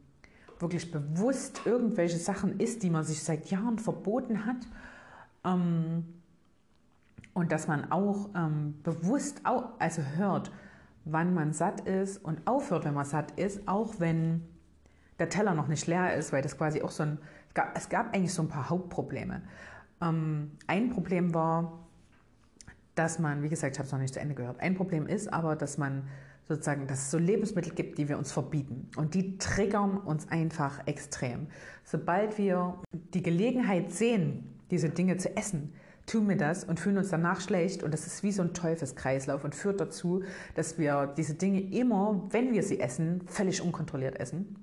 wirklich 0.58 0.90
bewusst 0.90 1.62
irgendwelche 1.64 2.18
Sachen 2.18 2.60
isst, 2.60 2.82
die 2.82 2.90
man 2.90 3.04
sich 3.04 3.22
seit 3.22 3.50
Jahren 3.50 3.78
verboten 3.78 4.46
hat. 4.46 4.66
Ähm, 5.44 6.04
und 7.32 7.52
dass 7.52 7.68
man 7.68 7.90
auch 7.92 8.30
ähm, 8.34 8.74
bewusst, 8.82 9.42
also 9.44 10.02
hört, 10.16 10.50
wann 11.04 11.32
man 11.32 11.52
satt 11.52 11.80
ist 11.82 12.18
und 12.18 12.46
aufhört, 12.46 12.84
wenn 12.84 12.94
man 12.94 13.04
satt 13.04 13.32
ist, 13.38 13.66
auch 13.68 13.94
wenn 13.98 14.42
der 15.18 15.28
Teller 15.28 15.54
noch 15.54 15.68
nicht 15.68 15.86
leer 15.86 16.14
ist, 16.14 16.32
weil 16.32 16.42
das 16.42 16.56
quasi 16.58 16.82
auch 16.82 16.90
so 16.90 17.04
ein, 17.04 17.18
es 17.48 17.54
gab, 17.54 17.76
es 17.76 17.88
gab 17.88 18.14
eigentlich 18.14 18.34
so 18.34 18.42
ein 18.42 18.48
paar 18.48 18.68
Hauptprobleme. 18.68 19.42
Ähm, 20.00 20.52
ein 20.66 20.90
Problem 20.90 21.34
war, 21.34 21.78
dass 23.00 23.18
man, 23.18 23.42
wie 23.42 23.48
gesagt, 23.48 23.74
ich 23.74 23.78
habe 23.78 23.86
es 23.86 23.92
noch 23.92 23.98
nicht 23.98 24.12
zu 24.12 24.20
Ende 24.20 24.34
gehört, 24.34 24.60
ein 24.60 24.74
Problem 24.74 25.06
ist 25.06 25.32
aber, 25.32 25.56
dass 25.56 25.78
man 25.78 26.02
sozusagen, 26.46 26.86
dass 26.86 26.98
es 26.98 27.10
so 27.10 27.16
Lebensmittel 27.16 27.72
gibt, 27.72 27.96
die 27.96 28.10
wir 28.10 28.18
uns 28.18 28.30
verbieten. 28.30 28.90
Und 28.96 29.14
die 29.14 29.38
triggern 29.38 29.96
uns 29.96 30.28
einfach 30.28 30.86
extrem. 30.86 31.46
Sobald 31.82 32.36
wir 32.36 32.74
die 32.92 33.22
Gelegenheit 33.22 33.90
sehen, 33.90 34.54
diese 34.70 34.90
Dinge 34.90 35.16
zu 35.16 35.34
essen, 35.34 35.72
tun 36.04 36.28
wir 36.28 36.36
das 36.36 36.62
und 36.62 36.78
fühlen 36.78 36.98
uns 36.98 37.08
danach 37.08 37.40
schlecht. 37.40 37.82
Und 37.82 37.94
das 37.94 38.06
ist 38.06 38.22
wie 38.22 38.32
so 38.32 38.42
ein 38.42 38.52
Teufelskreislauf 38.52 39.44
und 39.44 39.54
führt 39.54 39.80
dazu, 39.80 40.22
dass 40.54 40.76
wir 40.76 41.06
diese 41.16 41.32
Dinge 41.34 41.60
immer, 41.60 42.28
wenn 42.28 42.52
wir 42.52 42.62
sie 42.62 42.80
essen, 42.80 43.22
völlig 43.28 43.62
unkontrolliert 43.62 44.20
essen. 44.20 44.56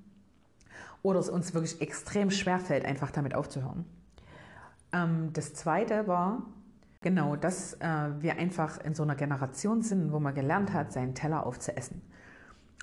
Oder 1.01 1.21
es 1.21 1.29
uns 1.29 1.55
wirklich 1.55 1.81
extrem 1.81 2.29
schwer 2.29 2.59
fällt, 2.59 2.85
einfach 2.85 3.09
damit 3.09 3.33
aufzuhören. 3.33 3.85
Ähm, 4.93 5.31
das 5.33 5.55
zweite 5.55 6.05
war, 6.05 6.43
genau, 7.01 7.35
dass 7.35 7.73
äh, 7.75 8.09
wir 8.19 8.37
einfach 8.37 8.83
in 8.83 8.93
so 8.93 9.03
einer 9.03 9.15
Generation 9.15 9.81
sind, 9.81 10.11
wo 10.11 10.19
man 10.19 10.33
gelernt 10.33 10.73
hat, 10.73 10.91
seinen 10.91 11.15
Teller 11.15 11.45
aufzuessen. 11.45 12.01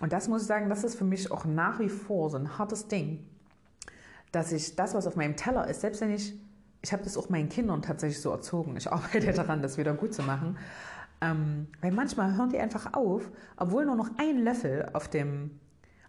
Und 0.01 0.13
das 0.13 0.29
muss 0.29 0.43
ich 0.43 0.49
sagen, 0.49 0.69
das 0.69 0.85
ist 0.85 0.97
für 0.97 1.05
mich 1.05 1.31
auch 1.31 1.45
nach 1.45 1.79
wie 1.79 1.89
vor 1.89 2.31
so 2.31 2.37
ein 2.37 2.59
hartes 2.59 2.89
Ding, 2.89 3.25
dass 4.33 4.53
ich 4.53 4.75
das, 4.75 4.95
was 4.95 5.07
auf 5.07 5.17
meinem 5.17 5.37
Teller 5.37 5.69
ist, 5.69 5.83
selbst 5.83 6.01
wenn 6.01 6.11
ich, 6.11 6.35
ich 6.83 6.93
habe 6.93 7.05
das 7.05 7.17
auch 7.17 7.29
meinen 7.29 7.49
Kindern 7.49 7.83
tatsächlich 7.83 8.21
so 8.21 8.31
erzogen, 8.31 8.77
ich 8.77 8.91
arbeite 8.93 9.33
daran, 9.33 9.63
das 9.63 9.79
wieder 9.79 9.95
gut 9.95 10.13
zu 10.13 10.23
machen, 10.23 10.59
ähm, 11.21 11.69
weil 11.81 11.93
manchmal 11.93 12.37
hören 12.37 12.51
die 12.51 12.59
einfach 12.59 12.93
auf, 12.93 13.31
obwohl 13.57 13.87
nur 13.87 13.95
noch 13.95 14.11
ein 14.19 14.39
Löffel 14.39 14.91
auf 14.93 15.09
dem, 15.09 15.61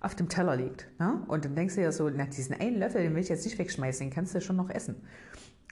auf 0.01 0.15
dem 0.15 0.29
Teller 0.29 0.55
liegt. 0.55 0.87
Ne? 0.99 1.23
Und 1.27 1.45
dann 1.45 1.55
denkst 1.55 1.75
du 1.75 1.81
ja 1.81 1.91
so, 1.91 2.09
na, 2.09 2.25
diesen 2.25 2.59
einen 2.59 2.77
Löffel, 2.77 3.03
den 3.03 3.13
will 3.13 3.21
ich 3.21 3.29
jetzt 3.29 3.45
nicht 3.45 3.59
wegschmeißen, 3.59 4.07
den 4.07 4.13
kannst 4.13 4.33
du 4.33 4.41
schon 4.41 4.55
noch 4.55 4.69
essen 4.69 4.95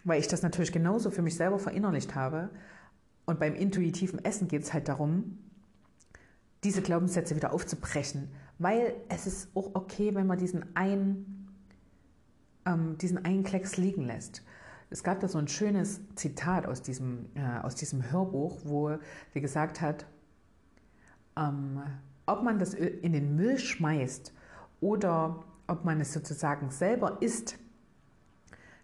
weil 0.04 0.20
ich 0.20 0.28
das 0.28 0.42
natürlich 0.42 0.72
genauso 0.72 1.12
für 1.12 1.22
mich 1.22 1.36
selber 1.36 1.60
verinnerlicht 1.60 2.16
habe. 2.16 2.50
Und 3.26 3.40
beim 3.40 3.56
intuitiven 3.56 4.24
Essen 4.24 4.48
geht 4.48 4.64
es 4.64 4.74
halt 4.74 4.90
darum, 4.90 5.38
diese 6.64 6.82
Glaubenssätze 6.82 7.36
wieder 7.36 7.54
aufzubrechen, 7.54 8.30
weil 8.58 8.96
es 9.10 9.28
ist 9.28 9.50
auch 9.56 9.72
okay, 9.74 10.16
wenn 10.16 10.28
man 10.28 10.38
diesen 10.38 10.76
einen, 10.76 11.50
ähm, 12.66 12.98
diesen 12.98 13.24
einen 13.24 13.44
Klecks 13.44 13.78
liegen 13.78 14.06
lässt. 14.06 14.44
Es 14.90 15.04
gab 15.04 15.20
da 15.20 15.28
so 15.28 15.40
ein 15.40 15.48
schönes 15.48 16.02
Zitat 16.16 16.68
aus 16.68 16.82
diesem, 16.82 17.26
äh, 17.36 17.60
aus 17.64 17.76
diesem 17.76 18.12
Hörbuch, 18.12 18.60
wo 18.64 18.98
sie 19.34 19.42
gesagt 19.42 19.82
hat, 19.82 20.06
ähm, 21.38 21.82
ob 22.26 22.44
man 22.44 22.60
das 22.60 22.74
in 22.74 23.12
den 23.12 23.36
Müll 23.36 23.58
schmeißt 23.58 24.34
oder 24.82 25.44
ob 25.68 25.84
man 25.84 26.00
es 26.00 26.14
sozusagen 26.14 26.70
selber 26.70 27.22
isst, 27.22 27.58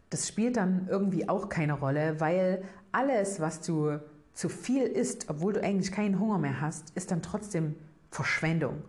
das 0.10 0.28
spielt 0.28 0.58
dann 0.58 0.88
irgendwie 0.90 1.30
auch 1.30 1.50
keine 1.50 1.74
Rolle, 1.74 2.20
weil 2.20 2.64
alles, 2.92 3.40
was 3.40 3.62
du 3.62 4.00
zu 4.34 4.50
viel 4.50 4.84
isst, 4.84 5.30
obwohl 5.30 5.54
du 5.54 5.64
eigentlich 5.64 5.92
keinen 5.92 6.20
Hunger 6.20 6.38
mehr 6.38 6.62
hast, 6.62 6.92
ist 6.96 7.12
dann 7.12 7.22
trotzdem 7.22 7.76
Verschwendung. 8.10 8.82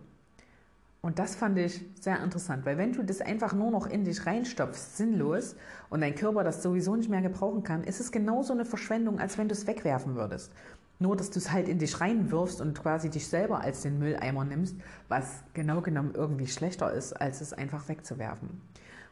Und 1.01 1.17
das 1.17 1.35
fand 1.35 1.57
ich 1.57 1.83
sehr 1.99 2.23
interessant, 2.23 2.65
weil 2.65 2.77
wenn 2.77 2.93
du 2.93 3.03
das 3.03 3.21
einfach 3.21 3.53
nur 3.53 3.71
noch 3.71 3.87
in 3.87 4.05
dich 4.05 4.25
reinstopfst, 4.25 4.97
sinnlos, 4.97 5.55
und 5.89 6.01
dein 6.01 6.13
Körper 6.13 6.43
das 6.43 6.61
sowieso 6.61 6.95
nicht 6.95 7.09
mehr 7.09 7.23
gebrauchen 7.23 7.63
kann, 7.63 7.83
ist 7.83 7.99
es 7.99 8.11
genauso 8.11 8.53
eine 8.53 8.65
Verschwendung, 8.65 9.19
als 9.19 9.37
wenn 9.37 9.47
du 9.47 9.53
es 9.53 9.65
wegwerfen 9.65 10.15
würdest. 10.15 10.51
Nur, 10.99 11.15
dass 11.15 11.31
du 11.31 11.39
es 11.39 11.51
halt 11.51 11.67
in 11.67 11.79
dich 11.79 11.99
reinwirfst 11.99 12.61
und 12.61 12.79
quasi 12.79 13.09
dich 13.09 13.27
selber 13.27 13.61
als 13.61 13.81
den 13.81 13.97
Mülleimer 13.97 14.45
nimmst, 14.45 14.75
was 15.09 15.41
genau 15.55 15.81
genommen 15.81 16.11
irgendwie 16.13 16.45
schlechter 16.45 16.93
ist, 16.93 17.13
als 17.13 17.41
es 17.41 17.53
einfach 17.53 17.89
wegzuwerfen. 17.89 18.61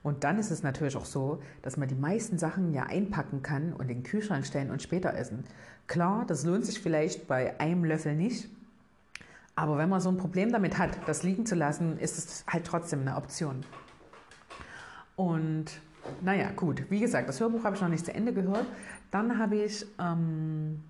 Und 0.04 0.24
dann 0.24 0.40
ist 0.40 0.52
es 0.52 0.64
natürlich 0.64 0.96
auch 0.96 1.06
so, 1.06 1.42
dass 1.62 1.78
man 1.78 1.88
die 1.88 1.96
meisten 1.96 2.38
Sachen 2.38 2.74
ja 2.74 2.84
einpacken 2.84 3.42
kann 3.42 3.74
und 3.74 3.90
in 3.90 4.00
den 4.00 4.04
Kühlschrank 4.04 4.46
stellen 4.46 4.72
und 4.72 4.82
später 4.82 5.14
essen. 5.14 5.44
Klar, 5.88 6.26
das 6.26 6.46
lohnt 6.46 6.66
sich 6.66 6.80
vielleicht 6.80 7.28
bei 7.28 7.60
einem 7.60 7.84
Löffel 7.84 8.16
nicht. 8.16 8.50
Aber 9.56 9.78
wenn 9.78 9.90
man 9.90 10.00
so 10.00 10.10
ein 10.10 10.18
Problem 10.18 10.52
damit 10.52 10.78
hat, 10.78 10.92
das 11.06 11.24
liegen 11.24 11.46
zu 11.46 11.56
lassen, 11.56 11.98
ist 11.98 12.18
es 12.18 12.46
halt 12.48 12.66
trotzdem 12.66 13.02
eine 13.02 13.18
Option. 13.18 13.66
Und 15.18 15.82
naja, 16.22 16.52
gut, 16.56 16.90
wie 16.90 17.02
gesagt, 17.02 17.28
das 17.28 17.42
Hörbuch 17.42 17.66
habe 17.66 17.76
ich 17.76 17.82
noch 17.82 17.90
nicht 17.90 18.06
zu 18.06 18.14
Ende 18.14 18.32
gehört. 18.32 18.66
Dann 19.12 19.38
habe 19.38 19.58
ich 19.58 19.86
ähm, 20.00 20.82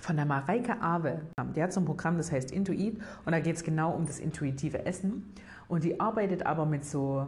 von 0.00 0.16
der 0.16 0.26
Mareike 0.26 0.80
Awe, 0.82 1.22
die 1.56 1.62
hat 1.62 1.72
so 1.72 1.80
ein 1.80 1.86
Programm, 1.86 2.18
das 2.18 2.30
heißt 2.30 2.50
Intuit, 2.50 3.00
und 3.24 3.32
da 3.32 3.40
geht 3.40 3.56
es 3.56 3.64
genau 3.64 3.92
um 3.92 4.06
das 4.06 4.18
intuitive 4.18 4.84
Essen. 4.84 5.32
Und 5.66 5.84
die 5.84 6.00
arbeitet 6.00 6.44
aber 6.44 6.66
mit 6.66 6.84
so 6.84 7.26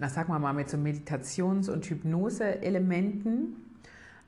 na 0.00 0.08
sagen 0.08 0.32
wir 0.32 0.38
mal, 0.38 0.52
mit 0.52 0.68
so 0.68 0.76
Meditations- 0.76 1.68
und 1.68 1.86
Hypnose-Elementen 1.86 3.56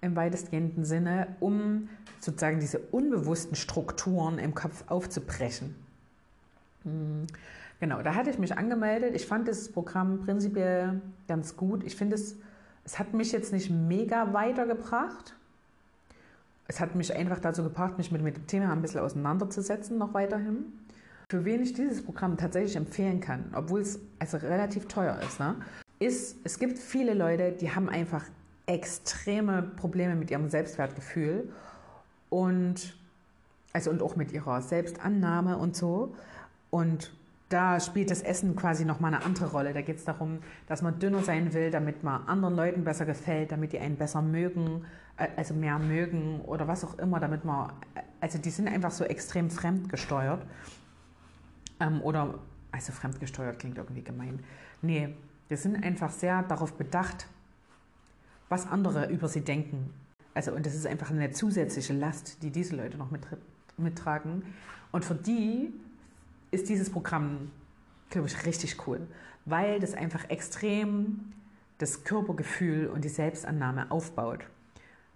im 0.00 0.16
weitestgehenden 0.16 0.84
Sinne, 0.84 1.36
um 1.40 1.88
sozusagen 2.20 2.60
diese 2.60 2.78
unbewussten 2.78 3.56
Strukturen 3.56 4.38
im 4.38 4.54
Kopf 4.54 4.84
aufzubrechen. 4.88 5.74
Genau, 7.80 8.02
da 8.02 8.14
hatte 8.14 8.30
ich 8.30 8.38
mich 8.38 8.56
angemeldet. 8.56 9.14
Ich 9.14 9.26
fand 9.26 9.48
das 9.48 9.70
Programm 9.70 10.20
prinzipiell 10.24 11.00
ganz 11.26 11.56
gut. 11.56 11.84
Ich 11.84 11.96
finde 11.96 12.14
es, 12.16 12.36
es 12.84 12.98
hat 12.98 13.14
mich 13.14 13.32
jetzt 13.32 13.52
nicht 13.52 13.70
mega 13.70 14.32
weitergebracht. 14.32 15.34
Es 16.66 16.80
hat 16.80 16.94
mich 16.94 17.14
einfach 17.14 17.40
dazu 17.40 17.62
gebracht, 17.62 17.98
mich 17.98 18.12
mit, 18.12 18.22
mit 18.22 18.36
dem 18.36 18.46
Thema 18.46 18.72
ein 18.72 18.82
bisschen 18.82 19.00
auseinanderzusetzen, 19.00 19.98
noch 19.98 20.12
weiterhin. 20.14 20.66
Für 21.30 21.44
wen 21.44 21.62
ich 21.62 21.74
dieses 21.74 22.02
Programm 22.02 22.38
tatsächlich 22.38 22.74
empfehlen 22.74 23.20
kann, 23.20 23.50
obwohl 23.54 23.82
es 23.82 24.00
also 24.18 24.38
relativ 24.38 24.88
teuer 24.88 25.20
ist, 25.20 25.38
ne, 25.38 25.56
ist, 25.98 26.38
es 26.44 26.58
gibt 26.58 26.78
viele 26.78 27.12
Leute, 27.12 27.52
die 27.52 27.70
haben 27.70 27.90
einfach 27.90 28.24
extreme 28.64 29.60
Probleme 29.62 30.16
mit 30.16 30.30
ihrem 30.30 30.48
Selbstwertgefühl 30.48 31.52
und 32.30 32.96
also 33.74 33.90
und 33.90 34.00
auch 34.00 34.16
mit 34.16 34.32
ihrer 34.32 34.62
Selbstannahme 34.62 35.58
und 35.58 35.76
so. 35.76 36.14
Und 36.70 37.12
da 37.50 37.78
spielt 37.78 38.10
das 38.10 38.22
Essen 38.22 38.56
quasi 38.56 38.86
nochmal 38.86 39.12
eine 39.12 39.22
andere 39.22 39.50
Rolle. 39.50 39.74
Da 39.74 39.82
geht 39.82 39.96
es 39.96 40.04
darum, 40.06 40.38
dass 40.66 40.80
man 40.80 40.98
dünner 40.98 41.22
sein 41.22 41.52
will, 41.52 41.70
damit 41.70 42.04
man 42.04 42.26
anderen 42.26 42.56
Leuten 42.56 42.84
besser 42.84 43.04
gefällt, 43.04 43.52
damit 43.52 43.74
die 43.74 43.78
einen 43.78 43.96
besser 43.96 44.22
mögen, 44.22 44.86
äh, 45.18 45.28
also 45.36 45.52
mehr 45.52 45.78
mögen 45.78 46.40
oder 46.46 46.66
was 46.68 46.84
auch 46.84 46.98
immer, 46.98 47.20
damit 47.20 47.44
man, 47.44 47.70
also 48.18 48.38
die 48.38 48.50
sind 48.50 48.66
einfach 48.66 48.92
so 48.92 49.04
extrem 49.04 49.50
fremdgesteuert. 49.50 50.42
Ähm, 51.80 52.02
oder, 52.02 52.38
also 52.72 52.92
fremdgesteuert 52.92 53.58
klingt 53.58 53.78
irgendwie 53.78 54.02
gemein. 54.02 54.40
Nee, 54.82 55.14
wir 55.48 55.56
sind 55.56 55.82
einfach 55.82 56.10
sehr 56.10 56.42
darauf 56.42 56.74
bedacht, 56.74 57.26
was 58.48 58.66
andere 58.66 59.10
über 59.10 59.28
sie 59.28 59.40
denken. 59.40 59.90
Also, 60.34 60.52
und 60.52 60.64
das 60.66 60.74
ist 60.74 60.86
einfach 60.86 61.10
eine 61.10 61.30
zusätzliche 61.30 61.92
Last, 61.92 62.42
die 62.42 62.50
diese 62.50 62.76
Leute 62.76 62.96
noch 62.96 63.10
mit, 63.10 63.22
mittragen. 63.76 64.42
Und 64.92 65.04
für 65.04 65.14
die 65.14 65.72
ist 66.50 66.68
dieses 66.68 66.90
Programm, 66.90 67.50
glaube 68.10 68.28
ich, 68.28 68.46
richtig 68.46 68.86
cool, 68.86 69.06
weil 69.44 69.80
das 69.80 69.94
einfach 69.94 70.30
extrem 70.30 71.32
das 71.78 72.04
Körpergefühl 72.04 72.88
und 72.88 73.04
die 73.04 73.08
Selbstannahme 73.08 73.90
aufbaut. 73.90 74.40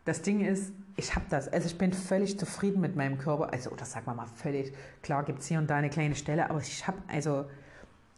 Das 0.04 0.22
Ding 0.22 0.40
ist, 0.44 0.72
ich 0.96 1.14
habe 1.14 1.24
das. 1.30 1.48
Also 1.48 1.66
ich 1.66 1.78
bin 1.78 1.92
völlig 1.92 2.38
zufrieden 2.38 2.80
mit 2.80 2.96
meinem 2.96 3.18
Körper. 3.18 3.52
Also, 3.52 3.70
oder 3.70 3.84
sagen 3.84 4.06
wir 4.06 4.14
mal 4.14 4.26
völlig. 4.26 4.72
Klar 5.02 5.24
gibt 5.24 5.40
es 5.40 5.46
hier 5.46 5.58
und 5.58 5.68
da 5.68 5.76
eine 5.76 5.90
kleine 5.90 6.14
Stelle, 6.14 6.50
aber 6.50 6.60
ich 6.60 6.86
habe, 6.86 6.98
also 7.08 7.46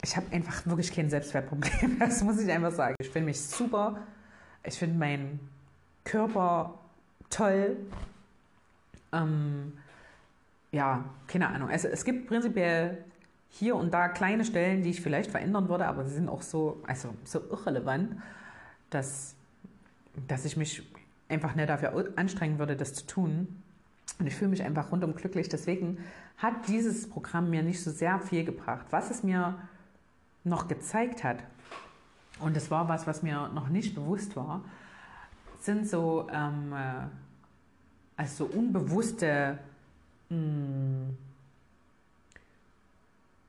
ich 0.02 0.16
habe 0.16 0.26
einfach 0.32 0.66
wirklich 0.66 0.92
kein 0.92 1.08
Selbstwertproblem. 1.08 1.98
Das 1.98 2.22
muss 2.22 2.40
ich 2.40 2.50
einfach 2.50 2.72
sagen. 2.72 2.94
Ich 3.00 3.10
finde 3.10 3.26
mich 3.26 3.40
super. 3.40 3.98
Ich 4.62 4.78
finde 4.78 4.98
meinen 4.98 5.40
Körper 6.04 6.74
toll. 7.30 7.76
Ähm, 9.12 9.72
ja, 10.72 11.04
keine 11.26 11.48
Ahnung. 11.48 11.70
Also 11.70 11.88
es 11.88 12.04
gibt 12.04 12.26
prinzipiell 12.26 13.04
hier 13.48 13.76
und 13.76 13.94
da 13.94 14.08
kleine 14.08 14.44
Stellen, 14.44 14.82
die 14.82 14.90
ich 14.90 15.00
vielleicht 15.00 15.30
verändern 15.30 15.68
würde, 15.68 15.86
aber 15.86 16.04
sie 16.04 16.14
sind 16.14 16.28
auch 16.28 16.42
so, 16.42 16.82
also 16.86 17.14
so 17.22 17.40
irrelevant, 17.50 18.16
dass, 18.90 19.36
dass 20.26 20.44
ich 20.44 20.56
mich 20.56 20.82
einfach 21.34 21.54
nicht 21.54 21.68
dafür 21.68 22.12
anstrengen 22.16 22.58
würde, 22.58 22.76
das 22.76 22.94
zu 22.94 23.06
tun. 23.06 23.62
Und 24.18 24.26
ich 24.26 24.34
fühle 24.34 24.50
mich 24.50 24.62
einfach 24.62 24.92
rundum 24.92 25.14
glücklich. 25.14 25.48
Deswegen 25.48 25.98
hat 26.38 26.68
dieses 26.68 27.08
Programm 27.08 27.50
mir 27.50 27.62
nicht 27.62 27.82
so 27.82 27.90
sehr 27.90 28.18
viel 28.20 28.44
gebracht. 28.44 28.86
Was 28.90 29.10
es 29.10 29.22
mir 29.22 29.58
noch 30.44 30.68
gezeigt 30.68 31.24
hat, 31.24 31.38
und 32.40 32.56
das 32.56 32.70
war 32.70 32.88
was, 32.88 33.06
was 33.06 33.22
mir 33.22 33.48
noch 33.48 33.68
nicht 33.68 33.94
bewusst 33.94 34.36
war, 34.36 34.64
sind 35.60 35.88
so, 35.88 36.26
ähm, 36.32 36.72
äh, 36.72 37.06
also 38.16 38.44
unbewusste, 38.44 39.58
mh, 40.28 40.36
hm, 40.36 41.16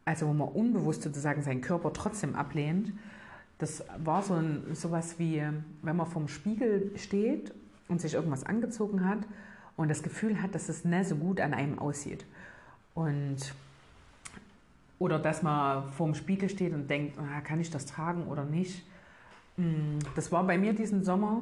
also 0.05 0.27
wo 0.27 0.33
man 0.33 0.49
unbewusst 0.49 1.01
sozusagen 1.01 1.41
seinen 1.41 1.61
Körper 1.61 1.91
trotzdem 1.91 2.35
ablehnt. 2.35 2.93
Das 3.57 3.83
war 3.97 4.21
so 4.21 4.35
ein, 4.35 4.75
sowas 4.75 5.17
wie, 5.17 5.41
wenn 5.81 5.95
man 5.95 6.05
vorm 6.05 6.27
Spiegel 6.27 6.91
steht 6.95 7.53
und 7.87 8.01
sich 8.01 8.13
irgendwas 8.13 8.43
angezogen 8.43 9.07
hat 9.07 9.19
und 9.77 9.89
das 9.89 10.03
Gefühl 10.03 10.41
hat, 10.41 10.55
dass 10.55 10.69
es 10.69 10.85
nicht 10.85 11.09
so 11.09 11.15
gut 11.15 11.39
an 11.39 11.53
einem 11.53 11.79
aussieht. 11.79 12.25
Und 12.93 13.53
oder 14.97 15.19
dass 15.19 15.43
man 15.43 15.89
vorm 15.91 16.15
Spiegel 16.15 16.49
steht 16.49 16.73
und 16.73 16.89
denkt, 16.89 17.19
ah, 17.19 17.41
kann 17.41 17.59
ich 17.59 17.69
das 17.69 17.85
tragen 17.85 18.27
oder 18.27 18.45
nicht. 18.45 18.85
Mm, 19.57 19.99
das 20.15 20.31
war 20.31 20.43
bei 20.45 20.57
mir 20.57 20.73
diesen 20.73 21.03
Sommer, 21.03 21.41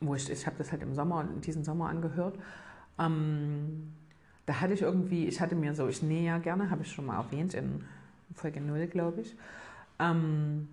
wo 0.00 0.14
ich, 0.14 0.30
ich 0.30 0.46
habe 0.46 0.56
das 0.56 0.72
halt 0.72 0.82
im 0.82 0.94
Sommer, 0.94 1.24
diesen 1.44 1.64
Sommer 1.64 1.88
angehört. 1.88 2.38
Ähm, 2.98 3.92
da 4.46 4.60
hatte 4.60 4.74
ich 4.74 4.82
irgendwie, 4.82 5.26
ich 5.26 5.40
hatte 5.40 5.54
mir 5.54 5.74
so, 5.74 5.88
ich 5.88 6.02
nähe 6.02 6.24
ja 6.24 6.38
gerne, 6.38 6.70
habe 6.70 6.82
ich 6.82 6.92
schon 6.92 7.06
mal 7.06 7.16
erwähnt 7.16 7.54
in 7.54 7.84
Folge 8.34 8.60
0, 8.60 8.86
glaube 8.86 9.20
ich. 9.20 9.36
Ähm, 9.98 10.68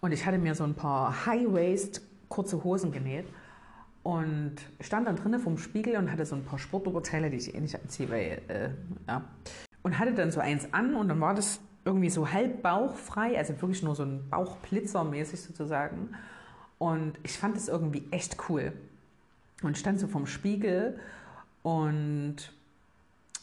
und 0.00 0.12
ich 0.12 0.24
hatte 0.24 0.38
mir 0.38 0.54
so 0.54 0.64
ein 0.64 0.74
paar 0.74 1.26
High-Waist 1.26 2.02
kurze 2.30 2.64
Hosen 2.64 2.92
genäht 2.92 3.26
und 4.02 4.56
stand 4.80 5.06
dann 5.06 5.16
drinnen 5.16 5.40
vom 5.40 5.58
Spiegel 5.58 5.96
und 5.96 6.10
hatte 6.10 6.24
so 6.24 6.34
ein 6.34 6.44
paar 6.44 6.58
Sportoberteile, 6.58 7.28
die 7.28 7.36
ich 7.36 7.54
eh 7.54 7.60
nicht 7.60 7.74
anziehe, 7.74 8.08
weil, 8.08 8.40
äh, 8.48 8.70
ja. 9.06 9.24
Und 9.82 9.98
hatte 9.98 10.14
dann 10.14 10.30
so 10.30 10.40
eins 10.40 10.72
an 10.72 10.94
und 10.94 11.08
dann 11.08 11.20
war 11.20 11.34
das 11.34 11.60
irgendwie 11.84 12.10
so 12.10 12.30
halb 12.32 12.62
bauchfrei, 12.62 13.36
also 13.36 13.60
wirklich 13.60 13.82
nur 13.82 13.94
so 13.94 14.04
ein 14.04 14.28
Bauchblitzer 14.30 15.04
mäßig 15.04 15.42
sozusagen. 15.42 16.14
Und 16.78 17.18
ich 17.22 17.36
fand 17.36 17.56
das 17.56 17.68
irgendwie 17.68 18.04
echt 18.10 18.36
cool. 18.48 18.72
Und 19.62 19.76
stand 19.76 20.00
so 20.00 20.06
vom 20.06 20.26
Spiegel 20.26 20.98
und 21.62 22.36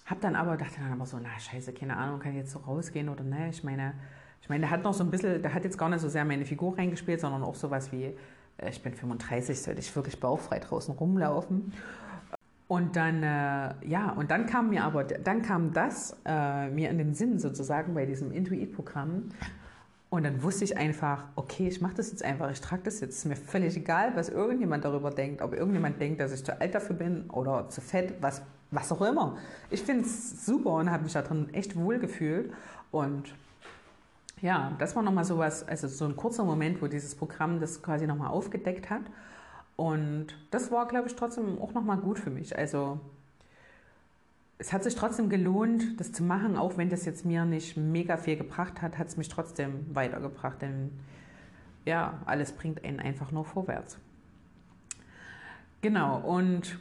hab 0.07 0.21
dann 0.21 0.35
aber, 0.35 0.57
dachte 0.57 0.79
dann 0.79 0.91
aber 0.91 1.05
so, 1.05 1.19
na 1.21 1.29
scheiße, 1.39 1.73
keine 1.73 1.97
Ahnung, 1.97 2.19
kann 2.19 2.31
ich 2.31 2.37
jetzt 2.37 2.51
so 2.51 2.59
rausgehen 2.59 3.09
oder 3.09 3.23
ne? 3.23 3.49
Ich 3.49 3.63
meine, 3.63 3.93
ich 4.41 4.49
meine, 4.49 4.61
der 4.61 4.71
hat 4.71 4.83
noch 4.83 4.93
so 4.93 5.03
ein 5.03 5.11
bisschen, 5.11 5.41
der 5.41 5.53
hat 5.53 5.63
jetzt 5.65 5.77
gar 5.77 5.89
nicht 5.89 5.99
so 5.99 6.09
sehr 6.09 6.25
meine 6.25 6.45
Figur 6.45 6.77
reingespielt, 6.77 7.19
sondern 7.19 7.43
auch 7.43 7.55
sowas 7.55 7.91
wie, 7.91 8.15
ich 8.65 8.81
bin 8.81 8.93
35, 8.93 9.61
sollte 9.61 9.79
ich 9.79 9.95
wirklich 9.95 10.19
bauchfrei 10.19 10.59
draußen 10.59 10.95
rumlaufen. 10.95 11.73
Und 12.67 12.97
dann, 12.97 13.23
äh, 13.23 13.73
ja, 13.87 14.11
und 14.11 14.29
dann 14.29 14.45
kam 14.45 14.69
mir 14.69 14.83
aber, 14.83 15.05
dann 15.05 15.41
kam 15.41 15.71
das 15.71 16.17
äh, 16.25 16.69
mir 16.69 16.89
in 16.89 16.97
den 16.97 17.13
Sinn 17.13 17.39
sozusagen 17.39 17.93
bei 17.93 18.05
diesem 18.05 18.31
Intuit-Programm. 18.31 19.29
Und 20.09 20.23
dann 20.23 20.41
wusste 20.41 20.63
ich 20.63 20.77
einfach, 20.77 21.25
okay, 21.35 21.67
ich 21.67 21.81
mache 21.81 21.95
das 21.95 22.11
jetzt 22.11 22.23
einfach, 22.23 22.49
ich 22.51 22.61
trage 22.61 22.83
das 22.83 22.99
jetzt. 22.99 23.17
Ist 23.17 23.25
mir 23.25 23.35
völlig 23.35 23.75
egal, 23.77 24.15
was 24.15 24.29
irgendjemand 24.29 24.83
darüber 24.85 25.11
denkt, 25.11 25.41
ob 25.41 25.53
irgendjemand 25.53 25.99
denkt, 26.01 26.19
dass 26.19 26.33
ich 26.33 26.43
zu 26.43 26.59
alt 26.59 26.75
dafür 26.75 26.95
bin 26.95 27.29
oder 27.29 27.69
zu 27.69 27.81
fett, 27.81 28.15
was, 28.21 28.41
was 28.71 28.91
auch 28.91 29.01
immer. 29.01 29.37
Ich 29.69 29.81
finde 29.81 30.03
es 30.03 30.45
super 30.45 30.71
und 30.71 30.91
habe 30.91 31.03
mich 31.03 31.13
da 31.13 31.21
drin 31.21 31.49
echt 31.53 31.75
wohl 31.75 31.99
gefühlt. 31.99 32.53
Und 32.91 33.33
ja, 34.41 34.73
das 34.77 34.95
war 34.95 35.03
nochmal 35.03 35.25
so 35.25 35.37
was, 35.37 35.67
also 35.67 35.87
so 35.87 36.05
ein 36.05 36.15
kurzer 36.15 36.43
Moment, 36.43 36.81
wo 36.81 36.87
dieses 36.87 37.15
Programm 37.15 37.59
das 37.59 37.81
quasi 37.81 38.05
nochmal 38.05 38.29
aufgedeckt 38.29 38.89
hat. 38.89 39.01
Und 39.75 40.27
das 40.51 40.71
war, 40.71 40.87
glaube 40.87 41.07
ich, 41.07 41.15
trotzdem 41.15 41.59
auch 41.61 41.73
nochmal 41.73 41.97
gut 41.97 42.19
für 42.19 42.29
mich. 42.29 42.57
Also 42.57 42.99
es 44.59 44.73
hat 44.73 44.83
sich 44.83 44.95
trotzdem 44.95 45.29
gelohnt, 45.29 45.99
das 45.99 46.11
zu 46.11 46.23
machen, 46.23 46.57
auch 46.57 46.77
wenn 46.77 46.89
das 46.89 47.05
jetzt 47.05 47.25
mir 47.25 47.45
nicht 47.45 47.77
mega 47.77 48.17
viel 48.17 48.37
gebracht 48.37 48.81
hat, 48.81 48.97
hat 48.97 49.07
es 49.07 49.17
mich 49.17 49.29
trotzdem 49.29 49.85
weitergebracht. 49.93 50.61
Denn 50.61 50.91
ja, 51.85 52.19
alles 52.25 52.51
bringt 52.51 52.83
einen 52.83 52.99
einfach 52.99 53.31
nur 53.31 53.45
vorwärts. 53.45 53.97
Genau, 55.81 56.19
und 56.19 56.79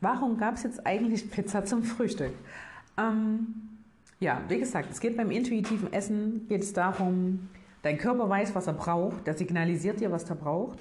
warum 0.00 0.36
gab 0.36 0.54
es 0.54 0.64
jetzt 0.64 0.84
eigentlich 0.84 1.30
Pizza 1.30 1.64
zum 1.64 1.84
Frühstück? 1.84 2.32
Ähm, 2.98 3.71
ja, 4.22 4.40
wie 4.48 4.58
gesagt, 4.58 4.90
es 4.92 5.00
geht 5.00 5.16
beim 5.16 5.32
intuitiven 5.32 5.92
Essen, 5.92 6.46
geht 6.48 6.62
es 6.62 6.72
darum, 6.72 7.48
dein 7.82 7.98
Körper 7.98 8.28
weiß, 8.28 8.54
was 8.54 8.68
er 8.68 8.72
braucht, 8.74 9.26
der 9.26 9.34
signalisiert 9.34 9.98
dir, 9.98 10.12
was 10.12 10.30
er 10.30 10.36
braucht. 10.36 10.78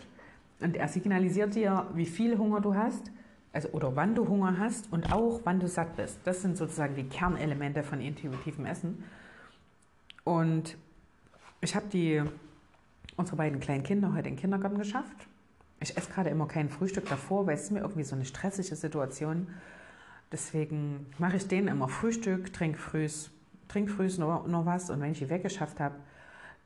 Und 0.60 0.76
er 0.76 0.88
signalisiert 0.88 1.56
dir, 1.56 1.88
wie 1.96 2.06
viel 2.06 2.38
Hunger 2.38 2.62
du 2.62 2.76
hast, 2.76 3.12
also 3.52 3.70
oder 3.70 3.96
wann 3.96 4.14
du 4.14 4.28
Hunger 4.28 4.60
hast 4.60 4.94
und 4.94 5.12
auch 5.12 5.42
wann 5.44 5.60
du 5.60 5.68
satt 5.68 5.96
bist. 5.96 6.20
Das 6.24 6.44
sind 6.44 6.56
sozusagen 6.56 6.94
die 6.96 7.06
Kernelemente 7.06 7.82
von 7.82 8.00
intuitivem 8.00 8.68
Essen. 8.68 9.04
Und 10.24 10.78
ich 11.62 11.76
habe 11.76 11.88
die 11.92 12.22
unsere 13.18 13.38
beiden 13.38 13.60
kleinen 13.60 13.82
Kinder 13.82 14.14
heute 14.14 14.30
in 14.30 14.36
den 14.36 14.40
Kindergarten 14.40 14.78
geschafft. 14.78 15.28
Ich 15.80 15.98
esse 15.98 16.12
gerade 16.12 16.30
immer 16.30 16.48
kein 16.48 16.70
Frühstück 16.70 17.10
davor, 17.10 17.48
weil 17.48 17.56
es 17.56 17.64
ist 17.64 17.72
mir 17.72 17.80
irgendwie 17.80 18.04
so 18.04 18.16
eine 18.16 18.26
stressige 18.26 18.76
Situation 18.76 19.48
Deswegen 20.32 21.08
mache 21.18 21.38
ich 21.38 21.48
denen 21.48 21.68
immer 21.68 21.90
Frühstück, 21.90 22.54
trinke 22.54 22.78
frühs, 22.78 23.32
trink 23.68 23.90
frühs 23.90 24.18
noch, 24.18 24.48
noch 24.48 24.66
was 24.66 24.90
und 24.90 25.02
wenn 25.02 25.12
ich 25.12 25.20
die 25.20 25.30
weggeschafft 25.30 25.80
habe, 25.80 25.96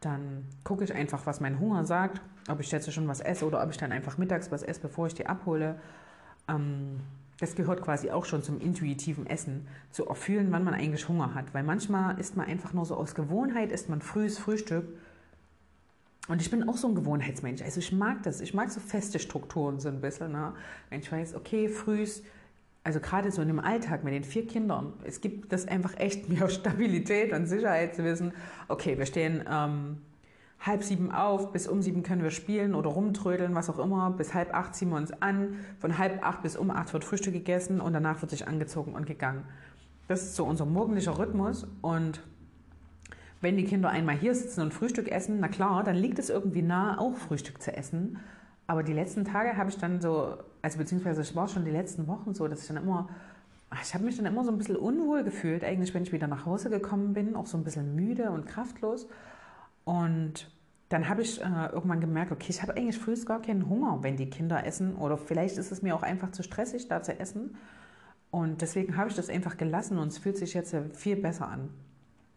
dann 0.02 0.46
gucke 0.64 0.84
ich 0.84 0.94
einfach, 0.94 1.26
was 1.26 1.40
mein 1.40 1.60
Hunger 1.60 1.84
sagt, 1.86 2.22
ob 2.48 2.60
ich 2.60 2.72
jetzt 2.72 2.92
schon 2.94 3.08
was 3.08 3.22
esse 3.22 3.46
oder 3.46 3.64
ob 3.64 3.72
ich 3.72 3.78
dann 3.78 3.92
einfach 3.92 4.18
mittags 4.18 4.52
was 4.52 4.62
esse, 4.62 4.82
bevor 4.82 5.08
ich 5.08 5.16
die 5.16 5.26
abhole. 5.26 5.80
Ähm, 6.48 7.00
das 7.40 7.56
gehört 7.56 7.82
quasi 7.82 8.12
auch 8.12 8.26
schon 8.26 8.44
zum 8.44 8.62
intuitiven 8.62 9.28
Essen, 9.28 9.68
zu 9.92 10.06
erfühlen, 10.08 10.52
wann 10.52 10.64
man 10.64 10.74
eigentlich 10.74 11.10
Hunger 11.10 11.34
hat. 11.34 11.54
Weil 11.54 11.64
manchmal 11.64 12.18
isst 12.20 12.38
man 12.38 12.48
einfach 12.48 12.72
nur 12.72 12.86
so 12.86 12.96
aus 12.96 13.14
Gewohnheit, 13.14 13.72
isst 13.72 13.90
man 13.90 14.02
frühes 14.02 14.38
Frühstück. 14.38 14.86
Und 16.28 16.42
ich 16.42 16.50
bin 16.50 16.68
auch 16.70 16.78
so 16.78 16.88
ein 16.88 16.96
Gewohnheitsmensch. 16.96 17.62
Also 17.62 17.80
ich 17.80 17.92
mag 17.92 18.24
das. 18.24 18.40
Ich 18.42 18.54
mag 18.54 18.72
so 18.72 18.80
feste 18.80 19.20
Strukturen 19.20 19.80
so 19.80 19.90
ein 19.90 20.02
bisschen. 20.02 20.32
Ne? 20.32 20.54
Wenn 20.90 21.02
ich 21.02 21.12
weiß, 21.12 21.36
okay, 21.36 21.68
frühs 21.68 22.24
also 22.86 23.00
gerade 23.00 23.32
so 23.32 23.42
in 23.42 23.48
dem 23.48 23.60
Alltag 23.60 24.04
mit 24.04 24.14
den 24.14 24.24
vier 24.24 24.46
Kindern, 24.46 24.94
es 25.04 25.20
gibt 25.20 25.52
das 25.52 25.68
einfach 25.68 25.98
echt 25.98 26.30
mehr 26.30 26.48
Stabilität 26.50 27.34
und 27.34 27.48
Sicherheit 27.48 27.96
zu 27.96 28.04
wissen, 28.04 28.32
okay, 28.68 28.98
wir 28.98 29.08
stehen 29.08 29.44
ähm, 29.52 29.98
halb 30.60 30.84
sieben 30.84 31.12
auf, 31.12 31.52
bis 31.52 31.68
um 31.68 31.82
sieben 31.82 32.04
können 32.04 32.22
wir 32.22 32.30
spielen 32.30 32.76
oder 32.76 32.92
rumtrödeln, 32.92 33.56
was 33.56 33.72
auch 33.72 33.80
immer, 33.80 34.12
bis 34.12 34.36
halb 34.36 34.54
acht 34.54 34.76
ziehen 34.76 34.90
wir 34.90 34.98
uns 34.98 35.12
an, 35.12 35.60
von 35.80 35.98
halb 35.98 36.24
acht 36.24 36.44
bis 36.44 36.56
um 36.56 36.70
acht 36.70 36.94
wird 36.94 37.04
Frühstück 37.04 37.34
gegessen 37.34 37.82
und 37.82 37.94
danach 37.94 38.22
wird 38.22 38.30
sich 38.30 38.48
angezogen 38.48 38.94
und 38.94 39.08
gegangen. 39.08 39.46
Das 40.08 40.22
ist 40.22 40.36
so 40.36 40.46
unser 40.46 40.66
morgendlicher 40.66 41.18
Rhythmus 41.18 41.68
und 41.82 42.22
wenn 43.42 43.58
die 43.58 43.66
Kinder 43.66 43.90
einmal 43.90 44.16
hier 44.16 44.36
sitzen 44.36 44.62
und 44.62 44.76
Frühstück 44.76 45.12
essen, 45.12 45.38
na 45.40 45.48
klar, 45.48 45.84
dann 45.84 45.96
liegt 45.96 46.20
es 46.20 46.30
irgendwie 46.30 46.62
nah, 46.62 47.00
auch 47.00 47.16
Frühstück 47.16 47.62
zu 47.62 47.76
essen. 47.76 48.20
Aber 48.68 48.84
die 48.84 48.94
letzten 48.94 49.26
Tage 49.26 49.58
habe 49.58 49.70
ich 49.70 49.78
dann 49.78 50.02
so, 50.02 50.38
also 50.62 50.78
beziehungsweise 50.78 51.22
es 51.22 51.36
war 51.36 51.48
schon 51.48 51.66
die 51.66 51.72
letzten 51.72 52.08
Wochen 52.08 52.34
so, 52.34 52.48
dass 52.48 52.62
ich 52.62 52.68
dann 52.68 52.78
immer, 52.78 53.10
ich 53.82 53.94
habe 53.94 54.04
mich 54.04 54.18
dann 54.18 54.26
immer 54.26 54.44
so 54.44 54.52
ein 54.52 54.58
bisschen 54.58 54.76
unwohl 54.76 55.24
gefühlt, 55.24 55.64
eigentlich, 55.64 55.94
wenn 55.94 56.04
ich 56.04 56.12
wieder 56.12 56.28
nach 56.28 56.46
Hause 56.46 56.70
gekommen 56.70 57.14
bin, 57.14 57.36
auch 57.36 57.46
so 57.46 57.58
ein 57.58 57.64
bisschen 57.64 57.96
müde 57.96 58.32
und 58.32 58.46
kraftlos. 58.46 59.08
Und 59.84 60.50
dann 60.90 61.10
habe 61.10 61.22
ich 61.22 61.42
äh, 61.42 61.66
irgendwann 61.72 62.00
gemerkt, 62.00 62.32
okay, 62.32 62.48
ich 62.50 62.62
habe 62.62 62.76
eigentlich 62.76 62.98
frühest 62.98 63.26
gar 63.26 63.42
keinen 63.42 63.70
Hunger, 63.70 64.00
wenn 64.02 64.18
die 64.18 64.30
Kinder 64.30 64.66
essen. 64.66 64.96
Oder 64.96 65.18
vielleicht 65.18 65.58
ist 65.58 65.72
es 65.72 65.82
mir 65.82 65.96
auch 65.96 66.04
einfach 66.04 66.32
zu 66.32 66.42
stressig, 66.42 66.88
da 66.88 67.02
zu 67.02 67.20
essen. 67.20 67.56
Und 68.32 68.62
deswegen 68.62 68.98
habe 68.98 69.10
ich 69.10 69.16
das 69.16 69.30
einfach 69.30 69.58
gelassen 69.58 69.98
und 69.98 70.08
es 70.08 70.18
fühlt 70.18 70.38
sich 70.38 70.54
jetzt 70.54 70.76
viel 70.94 71.16
besser 71.16 71.48
an. 71.48 71.70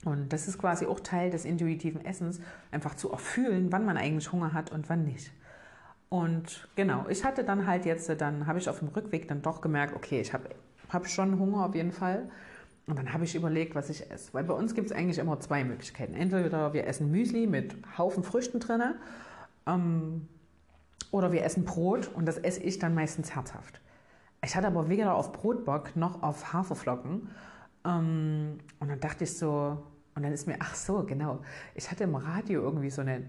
Und 0.05 0.33
das 0.33 0.47
ist 0.47 0.59
quasi 0.59 0.87
auch 0.87 1.01
Teil 1.01 1.31
des 1.31 1.45
intuitiven 1.45 2.05
Essens, 2.05 2.41
einfach 2.71 2.95
zu 2.95 3.11
erfühlen, 3.11 3.73
wann 3.73 3.85
man 3.85 3.97
eigentlich 3.97 4.31
Hunger 4.31 4.53
hat 4.53 4.71
und 4.71 4.89
wann 4.89 5.05
nicht. 5.05 5.33
Und 6.09 6.69
genau, 6.75 7.07
ich 7.09 7.25
hatte 7.25 7.45
dann 7.45 7.67
halt 7.67 7.85
jetzt, 7.85 8.09
dann 8.21 8.47
habe 8.47 8.59
ich 8.59 8.69
auf 8.69 8.79
dem 8.79 8.89
Rückweg 8.89 9.29
dann 9.29 9.43
doch 9.43 9.61
gemerkt, 9.61 9.95
okay, 9.95 10.21
ich 10.21 10.33
habe 10.33 10.49
hab 10.89 11.07
schon 11.07 11.39
Hunger 11.39 11.67
auf 11.67 11.75
jeden 11.75 11.93
Fall. 11.93 12.31
Und 12.87 12.99
dann 12.99 13.13
habe 13.13 13.25
ich 13.25 13.35
überlegt, 13.35 13.75
was 13.75 13.91
ich 13.91 14.11
esse. 14.11 14.33
Weil 14.33 14.45
bei 14.45 14.55
uns 14.55 14.75
gibt 14.75 14.91
es 14.91 14.97
eigentlich 14.97 15.19
immer 15.19 15.39
zwei 15.41 15.63
Möglichkeiten. 15.65 16.15
Entweder 16.15 16.73
wir 16.73 16.87
essen 16.87 17.11
Müsli 17.11 17.47
mit 17.47 17.77
Haufen 17.99 18.25
Früchten 18.25 18.61
drin 18.61 18.81
ähm, 19.67 20.27
oder 21.11 21.31
wir 21.31 21.45
essen 21.45 21.65
Brot 21.65 22.09
und 22.15 22.27
das 22.27 22.39
esse 22.39 22.63
ich 22.63 22.79
dann 22.79 22.95
meistens 22.95 23.35
herzhaft. 23.35 23.83
Ich 24.43 24.57
hatte 24.57 24.69
aber 24.69 24.89
weder 24.89 25.15
auf 25.15 25.33
Brotbock 25.33 25.97
noch 25.97 26.23
auf 26.23 26.55
Haferflocken. 26.55 27.29
Ähm, 27.85 28.59
und 28.81 28.89
dann 28.89 29.01
dachte 29.01 29.25
ich 29.25 29.37
so, 29.37 29.83
Und 30.19 30.25
dann 30.25 30.33
ist 30.33 30.49
mir, 30.49 30.57
ach 30.59 30.75
so, 30.75 31.05
genau, 31.05 31.39
ich 31.77 31.91
hatte 31.93 32.03
im 32.03 32.17
Radio 32.17 32.63
irgendwie 32.63 32.91
so 32.91 33.03
eine 33.03 33.23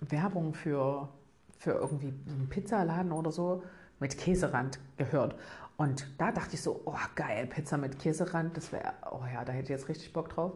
Werbung 0.00 0.52
für, 0.52 1.08
für 1.58 1.72
irgendwie 1.72 2.14
einen 2.26 2.48
Pizzaladen 2.48 3.12
oder 3.12 3.30
so 3.30 3.62
mit 4.00 4.16
Käserand 4.16 4.78
gehört. 4.96 5.34
Und 5.76 6.06
da 6.18 6.32
dachte 6.32 6.54
ich 6.54 6.62
so, 6.62 6.82
oh 6.84 6.96
geil, 7.14 7.46
Pizza 7.46 7.78
mit 7.78 7.98
Käserand, 7.98 8.56
das 8.56 8.72
wäre, 8.72 8.94
oh 9.10 9.22
ja, 9.32 9.44
da 9.44 9.52
hätte 9.52 9.64
ich 9.64 9.78
jetzt 9.80 9.88
richtig 9.88 10.12
Bock 10.12 10.28
drauf. 10.30 10.52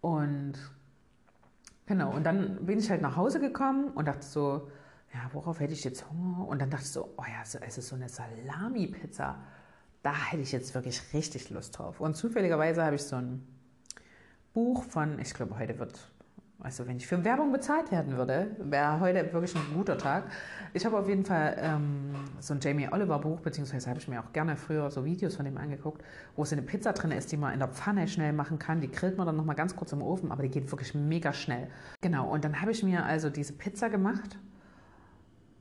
Und 0.00 0.54
genau, 1.86 2.12
und 2.14 2.24
dann 2.24 2.64
bin 2.66 2.78
ich 2.78 2.90
halt 2.90 3.02
nach 3.02 3.16
Hause 3.16 3.40
gekommen 3.40 3.90
und 3.90 4.06
dachte 4.06 4.24
so, 4.24 4.68
ja, 5.12 5.20
worauf 5.32 5.60
hätte 5.60 5.72
ich 5.72 5.84
jetzt 5.84 6.08
Hunger? 6.10 6.46
Und 6.46 6.60
dann 6.60 6.70
dachte 6.70 6.84
ich 6.84 6.92
so, 6.92 7.14
oh 7.16 7.24
ja, 7.26 7.42
es 7.42 7.78
ist 7.78 7.88
so 7.88 7.96
eine 7.96 8.08
Salami-Pizza. 8.08 9.38
Da 10.02 10.14
hätte 10.14 10.42
ich 10.42 10.52
jetzt 10.52 10.74
wirklich 10.74 11.02
richtig 11.12 11.50
Lust 11.50 11.78
drauf. 11.78 12.00
Und 12.00 12.16
zufälligerweise 12.16 12.84
habe 12.84 12.96
ich 12.96 13.02
so 13.02 13.16
ein 13.16 13.46
Buch 14.52 14.84
von, 14.84 15.18
ich 15.18 15.34
glaube, 15.34 15.58
heute 15.58 15.78
wird 15.78 15.98
also 16.60 16.86
wenn 16.88 16.96
ich 16.96 17.06
für 17.06 17.24
Werbung 17.24 17.52
bezahlt 17.52 17.92
werden 17.92 18.16
würde, 18.16 18.50
wäre 18.58 18.98
heute 18.98 19.32
wirklich 19.32 19.54
ein 19.54 19.62
guter 19.74 19.96
Tag. 19.96 20.24
Ich 20.74 20.84
habe 20.84 20.98
auf 20.98 21.08
jeden 21.08 21.24
Fall 21.24 21.56
ähm, 21.60 22.10
so 22.40 22.52
ein 22.52 22.60
Jamie 22.60 22.88
Oliver 22.90 23.20
Buch, 23.20 23.40
beziehungsweise 23.40 23.88
habe 23.88 24.00
ich 24.00 24.08
mir 24.08 24.20
auch 24.20 24.32
gerne 24.32 24.56
früher 24.56 24.90
so 24.90 25.04
Videos 25.04 25.36
von 25.36 25.44
dem 25.44 25.56
angeguckt, 25.56 26.02
wo 26.34 26.44
so 26.44 26.56
eine 26.56 26.62
Pizza 26.62 26.92
drin 26.92 27.12
ist, 27.12 27.30
die 27.30 27.36
man 27.36 27.52
in 27.52 27.60
der 27.60 27.68
Pfanne 27.68 28.08
schnell 28.08 28.32
machen 28.32 28.58
kann. 28.58 28.80
Die 28.80 28.90
grillt 28.90 29.16
man 29.16 29.26
dann 29.26 29.36
nochmal 29.36 29.54
ganz 29.54 29.76
kurz 29.76 29.92
im 29.92 30.02
Ofen, 30.02 30.32
aber 30.32 30.42
die 30.42 30.48
geht 30.48 30.70
wirklich 30.72 30.94
mega 30.94 31.32
schnell. 31.32 31.68
Genau, 32.00 32.28
und 32.28 32.44
dann 32.44 32.60
habe 32.60 32.72
ich 32.72 32.82
mir 32.82 33.04
also 33.04 33.30
diese 33.30 33.52
Pizza 33.52 33.88
gemacht 33.88 34.36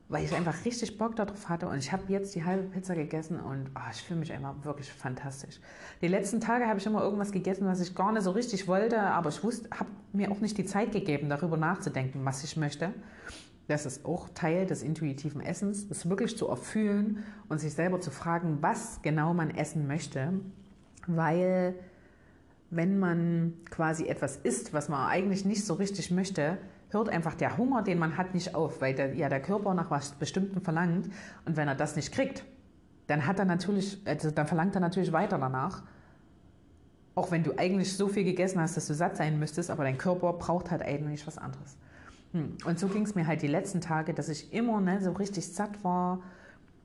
weil 0.10 0.24
ich 0.24 0.34
einfach 0.34 0.64
richtig 0.64 0.98
Bock 0.98 1.16
darauf 1.16 1.50
hatte 1.50 1.68
und 1.68 1.80
ich 1.80 1.92
habe 1.92 2.04
jetzt 2.08 2.34
die 2.34 2.46
halbe 2.46 2.64
Pizza 2.64 2.96
gegessen 2.96 3.40
und 3.40 3.70
oh, 3.76 3.90
ich 3.92 4.02
fühle 4.02 4.22
mich 4.22 4.32
einfach 4.32 4.56
wirklich 4.64 4.92
fantastisch. 4.92 5.60
Die 6.02 6.08
letzten 6.08 6.40
Tage 6.40 6.66
habe 6.66 6.80
ich 6.80 6.86
immer 6.86 7.02
irgendwas 7.02 7.32
gegessen, 7.32 7.68
was 7.68 7.82
ich 7.82 7.94
gar 7.94 8.14
nicht 8.14 8.24
so 8.24 8.32
richtig 8.32 8.68
wollte, 8.68 9.02
aber 9.02 9.30
ich 9.30 9.44
wusste, 9.44 9.70
habe 9.72 9.90
mir 10.14 10.32
auch 10.32 10.40
nicht 10.40 10.58
die 10.58 10.66
Zeit 10.66 10.94
gegeben, 10.94 11.28
darüber 11.28 11.58
nachzudenken, 11.58 12.24
was 12.24 12.44
ich 12.44 12.56
möchte. 12.56 12.94
Das 13.68 13.86
ist 13.86 14.06
auch 14.06 14.30
Teil 14.30 14.66
des 14.66 14.82
intuitiven 14.82 15.42
Essens, 15.42 15.90
das 15.90 16.10
wirklich 16.10 16.38
zu 16.38 16.48
erfüllen 16.48 17.24
und 17.50 17.60
sich 17.60 17.74
selber 17.74 18.00
zu 18.00 18.12
fragen, 18.12 18.60
was 18.62 19.02
genau 19.02 19.34
man 19.34 19.52
essen 19.52 19.88
möchte, 19.88 20.32
weil 21.06 21.76
wenn 22.70 22.98
man 22.98 23.54
quasi 23.70 24.08
etwas 24.08 24.38
isst, 24.38 24.74
was 24.74 24.88
man 24.88 25.10
eigentlich 25.10 25.44
nicht 25.44 25.66
so 25.66 25.74
richtig 25.74 26.12
möchte, 26.12 26.58
hört 26.90 27.10
einfach 27.10 27.36
der 27.36 27.58
Hunger, 27.58 27.84
den 27.84 28.00
man 28.00 28.18
hat, 28.18 28.34
nicht 28.34 28.56
auf, 28.56 28.82
weil 28.82 28.94
der, 28.94 29.14
ja 29.14 29.30
der 29.30 29.42
Körper 29.42 29.74
nach 29.74 29.92
was 29.92 30.12
Bestimmtem 30.12 30.62
verlangt. 30.62 31.10
Und 31.46 31.58
wenn 31.58 31.68
er 31.68 31.76
das 31.76 31.96
nicht 31.96 32.12
kriegt, 32.12 32.44
dann 33.08 33.26
hat 33.26 33.40
er 33.40 33.46
natürlich, 33.46 34.02
also 34.06 34.32
dann 34.32 34.48
verlangt 34.48 34.76
er 34.76 34.82
natürlich 34.82 35.12
weiter 35.12 35.38
danach. 35.38 35.84
Auch 37.16 37.32
wenn 37.32 37.44
du 37.44 37.58
eigentlich 37.58 37.96
so 37.96 38.08
viel 38.08 38.24
gegessen 38.24 38.62
hast, 38.62 38.78
dass 38.78 38.88
du 38.88 38.94
satt 38.94 39.18
sein 39.18 39.40
müsstest, 39.40 39.72
aber 39.72 39.84
dein 39.84 39.98
Körper 39.98 40.34
braucht 40.34 40.72
halt 40.72 40.82
eigentlich 40.82 41.26
was 41.26 41.38
anderes. 41.38 41.78
Hm. 42.34 42.58
Und 42.66 42.80
so 42.80 42.88
ging 42.88 43.04
es 43.04 43.16
mir 43.16 43.26
halt 43.26 43.42
die 43.42 43.48
letzten 43.48 43.82
Tage, 43.82 44.14
dass 44.14 44.30
ich 44.30 44.54
immer 44.54 44.80
ne, 44.82 45.02
so 45.02 45.12
richtig 45.14 45.52
satt 45.52 45.84
war, 45.84 46.20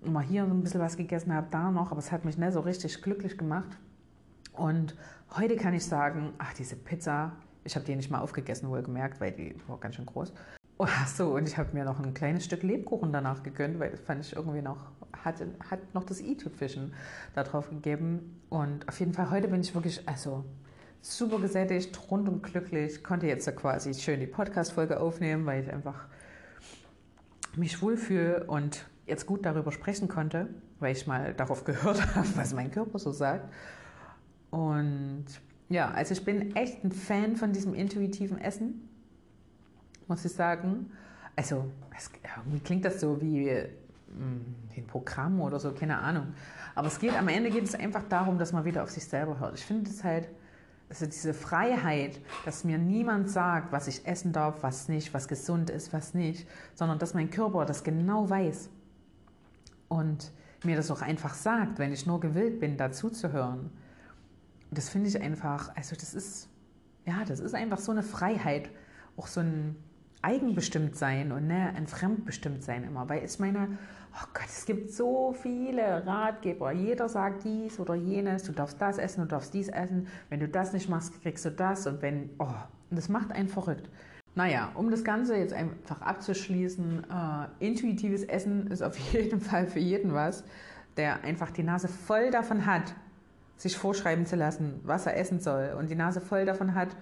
immer 0.03 0.21
hier 0.21 0.43
ein 0.45 0.63
bisschen 0.63 0.81
was 0.81 0.97
gegessen 0.97 1.35
habe, 1.35 1.49
da 1.51 1.71
noch, 1.71 1.91
aber 1.91 1.99
es 1.99 2.11
hat 2.11 2.25
mich 2.25 2.39
ne, 2.39 2.51
so 2.51 2.61
richtig 2.61 3.03
glücklich 3.03 3.37
gemacht. 3.37 3.77
Und 4.53 4.97
heute 5.37 5.57
kann 5.57 5.75
ich 5.75 5.85
sagen, 5.85 6.33
ach, 6.39 6.53
diese 6.55 6.77
Pizza, 6.77 7.33
ich 7.65 7.75
habe 7.75 7.85
die 7.85 7.97
nicht 7.97 8.11
mal 8.11 8.21
aufgegessen, 8.21 8.69
wohl 8.69 8.83
gemerkt, 8.83 9.21
weil 9.21 9.33
die 9.33 9.55
war 9.67 9.79
ganz 9.79 9.97
schön 9.97 10.07
groß. 10.07 10.33
Oh, 10.79 10.87
so, 11.07 11.35
und 11.37 11.49
ich 11.49 11.59
habe 11.59 11.75
mir 11.75 11.85
noch 11.85 12.01
ein 12.01 12.15
kleines 12.15 12.45
Stück 12.45 12.63
Lebkuchen 12.63 13.13
danach 13.13 13.43
gegönnt, 13.43 13.79
weil 13.79 13.91
das 13.91 14.01
fand 14.01 14.25
ich 14.25 14.35
irgendwie 14.35 14.63
noch, 14.63 14.91
hat, 15.13 15.37
hat 15.71 15.95
noch 15.95 16.05
das 16.05 16.21
i-Tüpfchen 16.21 16.93
da 17.35 17.45
drauf 17.45 17.71
gegeben. 17.71 18.43
Und 18.49 18.89
auf 18.89 18.99
jeden 18.99 19.13
Fall, 19.13 19.31
heute 19.31 19.49
bin 19.49 19.61
ich 19.61 19.75
wirklich, 19.75 20.07
also 20.09 20.45
super 21.01 21.39
gesättigt, 21.39 21.97
rund 22.11 22.29
und 22.29 22.43
glücklich. 22.43 23.05
Konnte 23.05 23.27
jetzt 23.27 23.55
quasi 23.55 23.95
schön 23.95 24.21
die 24.21 24.27
Podcast-Folge 24.27 24.99
aufnehmen, 24.99 25.47
weil 25.47 25.63
ich 25.63 25.73
einfach 25.73 26.07
mich 27.55 27.83
wohlfühle 27.83 28.45
und 28.45 28.87
jetzt 29.07 29.27
gut 29.27 29.45
darüber 29.45 29.73
sprechen 29.73 30.09
konnte, 30.09 30.49
weil 30.81 30.93
ich 30.93 31.07
mal 31.07 31.35
darauf 31.35 31.65
gehört 31.65 32.01
habe, 32.17 32.29
was 32.35 32.55
mein 32.55 32.71
Körper 32.71 32.99
so 32.99 33.13
sagt. 33.13 33.53
Und 34.51 35.27
ja, 35.73 35.91
also 35.91 36.13
ich 36.13 36.25
bin 36.25 36.55
echt 36.55 36.85
ein 36.85 36.93
Fan 36.93 37.37
von 37.37 37.53
diesem 37.53 37.75
intuitiven 37.75 38.39
Essen, 38.39 38.89
muss 40.07 40.25
ich 40.25 40.33
sagen. 40.33 40.91
Also, 41.35 41.71
es, 41.97 42.11
irgendwie 42.37 42.61
klingt 42.61 42.85
das 42.85 43.01
so 43.01 43.21
wie, 43.21 43.47
wie 43.47 43.51
hm, 44.15 44.55
ein 44.77 44.87
Programm 44.87 45.41
oder 45.41 45.59
so, 45.59 45.73
keine 45.73 45.99
Ahnung. 45.99 46.35
Aber 46.75 46.89
es 46.89 46.99
geht, 46.99 47.17
am 47.17 47.29
Ende 47.29 47.51
geht 47.51 47.65
es 47.65 47.75
einfach 47.75 48.03
darum, 48.09 48.39
dass 48.39 48.53
man 48.53 48.65
wieder 48.65 48.83
auf 48.83 48.91
sich 48.91 49.05
selber 49.05 49.41
hört. 49.41 49.59
Ich 49.59 49.65
finde 49.65 49.91
es 49.91 50.05
halt, 50.05 50.29
also 50.91 51.07
diese 51.07 51.33
Freiheit, 51.33 52.21
dass 52.45 52.65
mir 52.65 52.77
niemand 52.77 53.31
sagt, 53.31 53.73
was 53.73 53.89
ich 53.89 54.07
essen 54.07 54.33
darf, 54.33 54.63
was 54.63 54.89
nicht, 54.89 55.15
was 55.15 55.27
gesund 55.27 55.71
ist, 55.71 55.95
was 55.95 56.13
nicht, 56.13 56.47
sondern 56.75 56.99
dass 56.99 57.15
mein 57.15 57.31
Körper 57.31 57.65
das 57.65 57.83
genau 57.83 58.29
weiß 58.29 58.69
und 59.89 60.33
mir 60.65 60.77
das 60.77 60.91
auch 60.91 61.01
einfach 61.01 61.33
sagt, 61.33 61.79
wenn 61.79 61.93
ich 61.93 62.07
nur 62.07 62.21
gewillt 62.21 62.61
bin, 62.61 62.77
dazuzuhören 62.77 63.71
das 64.73 64.89
finde 64.89 65.09
ich 65.09 65.21
einfach, 65.21 65.75
also 65.77 65.95
das 65.97 66.15
ist, 66.15 66.49
ja, 67.07 67.25
das 67.27 67.41
ist 67.41 67.55
einfach 67.55 67.79
so 67.79 67.93
eine 67.93 68.03
Freiheit, 68.03 68.71
auch 69.17 69.27
so 69.27 69.41
ein 69.41 69.77
Eigenbestimmtsein 70.23 71.33
und 71.33 71.49
ne, 71.49 71.73
ein 71.77 71.87
Fremdbestimmtsein 71.87 72.85
immer. 72.85 73.09
Weil 73.09 73.25
ich 73.25 73.39
meine, 73.39 73.77
oh 74.15 74.27
Gott, 74.33 74.47
es 74.47 74.65
gibt 74.65 74.93
so 74.93 75.33
viele 75.33 76.07
Ratgeber. 76.07 76.71
Jeder 76.73 77.09
sagt 77.09 77.45
dies 77.45 77.81
oder 77.81 77.95
jenes. 77.95 78.45
Du 78.45 78.53
darfst 78.53 78.81
das 78.81 78.99
essen, 78.99 79.23
du 79.23 79.27
darfst 79.27 79.53
dies 79.53 79.69
essen. 79.69 80.07
Wenn 80.29 80.41
du 80.41 80.49
das 80.49 80.73
nicht 80.73 80.89
machst, 80.89 81.21
kriegst 81.23 81.45
du 81.45 81.51
das. 81.51 81.87
Und 81.87 82.03
wenn, 82.03 82.31
oh, 82.39 82.47
und 82.91 82.97
das 82.97 83.09
macht 83.09 83.33
einen 83.33 83.49
verrückt. 83.49 83.89
Naja, 84.35 84.71
um 84.75 84.91
das 84.91 85.05
Ganze 85.05 85.37
jetzt 85.37 85.53
einfach 85.53 86.01
abzuschließen, 86.01 87.05
äh, 87.05 87.67
intuitives 87.67 88.23
Essen 88.23 88.69
ist 88.69 88.83
auf 88.83 88.97
jeden 89.13 89.41
Fall 89.41 89.67
für 89.67 89.81
jeden 89.81 90.15
was, 90.15 90.45
der 90.97 91.25
einfach 91.25 91.51
die 91.51 91.63
Nase 91.63 91.89
voll 91.89 92.31
davon 92.31 92.65
hat, 92.65 92.95
sich 93.63 93.79
vorschreiben 93.79 94.27
zu 94.27 94.35
lassen, 94.35 94.81
was 94.83 95.07
er 95.07 95.17
essen 95.17 95.41
soll 95.41 95.75
und 95.79 95.89
die 95.89 95.95
Nase 95.95 96.21
voll 96.21 96.45
davon 96.45 96.75
hat, 96.75 96.97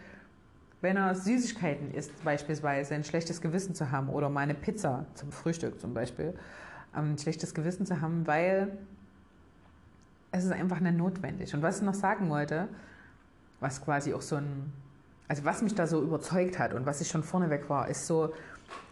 wenn 0.83 0.97
er 0.97 1.15
Süßigkeiten 1.15 1.93
isst, 1.93 2.23
beispielsweise 2.23 2.95
ein 2.95 3.05
schlechtes 3.05 3.41
Gewissen 3.41 3.75
zu 3.75 3.91
haben 3.91 4.09
oder 4.11 4.29
mal 4.29 4.41
eine 4.41 4.55
Pizza 4.55 5.07
zum 5.15 5.33
Frühstück 5.33 5.81
zum 5.81 5.95
Beispiel, 5.95 6.35
ähm, 6.95 7.13
ein 7.13 7.19
schlechtes 7.19 7.55
Gewissen 7.55 7.87
zu 7.87 8.01
haben, 8.01 8.27
weil 8.27 8.79
es 10.33 10.45
ist 10.45 10.53
einfach 10.53 10.81
nicht 10.81 10.97
notwendig. 10.97 11.55
Und 11.55 11.63
was 11.63 11.79
ich 11.79 11.83
noch 11.83 11.95
sagen 11.95 12.29
wollte, 12.29 12.69
was 13.59 13.83
quasi 13.83 14.13
auch 14.13 14.23
so 14.23 14.37
ein, 14.37 14.73
also 15.29 15.45
was 15.45 15.63
mich 15.63 15.75
da 15.75 15.87
so 15.87 16.03
überzeugt 16.03 16.59
hat 16.59 16.75
und 16.75 16.85
was 16.85 17.01
ich 17.01 17.09
schon 17.09 17.23
vorneweg 17.23 17.69
war, 17.71 17.89
ist 17.89 18.07
so, 18.07 18.33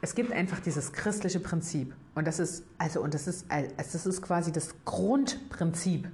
es 0.01 0.15
gibt 0.15 0.33
einfach 0.33 0.61
dieses 0.61 0.93
christliche 0.93 1.41
Prinzip 1.41 1.95
und 2.15 2.27
das 2.27 2.39
ist 2.39 2.65
also 2.79 3.01
und 3.01 3.15
das 3.15 3.29
ist 3.29 3.47
das 3.77 4.07
ist 4.07 4.23
quasi 4.23 4.51
das 4.51 4.75
Grundprinzip 4.85 6.09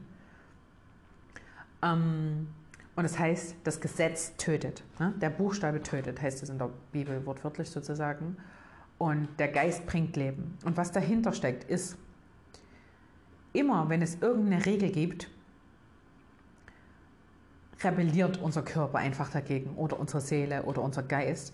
ähm, 1.85 2.49
und 2.97 3.03
das 3.03 3.19
heißt, 3.19 3.57
das 3.65 3.81
Gesetz 3.81 4.37
tötet. 4.37 4.83
Ne? 4.99 5.13
Der 5.21 5.31
Buchstabe 5.31 5.83
tötet, 5.83 6.21
heißt 6.23 6.43
es 6.43 6.49
in 6.49 6.59
der 6.59 6.71
Bibel 6.93 7.25
wortwörtlich 7.27 7.69
sozusagen. 7.69 8.37
Und 8.99 9.29
der 9.39 9.49
Geist 9.49 9.87
bringt 9.87 10.17
Leben. 10.17 10.57
Und 10.65 10.77
was 10.77 10.93
dahinter 10.93 11.33
steckt, 11.33 11.65
ist, 11.65 11.97
immer 13.53 13.89
wenn 13.89 14.01
es 14.01 14.17
irgendeine 14.21 14.65
Regel 14.65 14.91
gibt, 14.91 15.29
rebelliert 17.83 18.41
unser 18.41 18.63
Körper 18.63 18.99
einfach 18.99 19.31
dagegen 19.31 19.75
oder 19.77 19.99
unsere 19.99 20.21
Seele 20.21 20.63
oder 20.63 20.83
unser 20.83 21.03
Geist. 21.03 21.53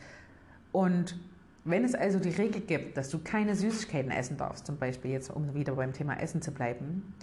Und 0.73 1.19
wenn 1.65 1.85
es 1.85 1.95
also 1.95 2.19
die 2.19 2.31
Regel 2.31 2.61
gibt, 2.61 2.97
dass 2.97 3.09
du 3.09 3.19
keine 3.19 3.55
Süßigkeiten 3.57 4.11
essen 4.11 4.37
darfst, 4.37 4.67
zum 4.67 4.77
Beispiel 4.77 5.11
jetzt, 5.11 5.31
um 5.31 5.55
wieder 5.55 5.75
beim 5.75 5.93
Thema 5.93 6.21
Essen 6.21 6.43
zu 6.43 6.53
bleiben, 6.53 7.15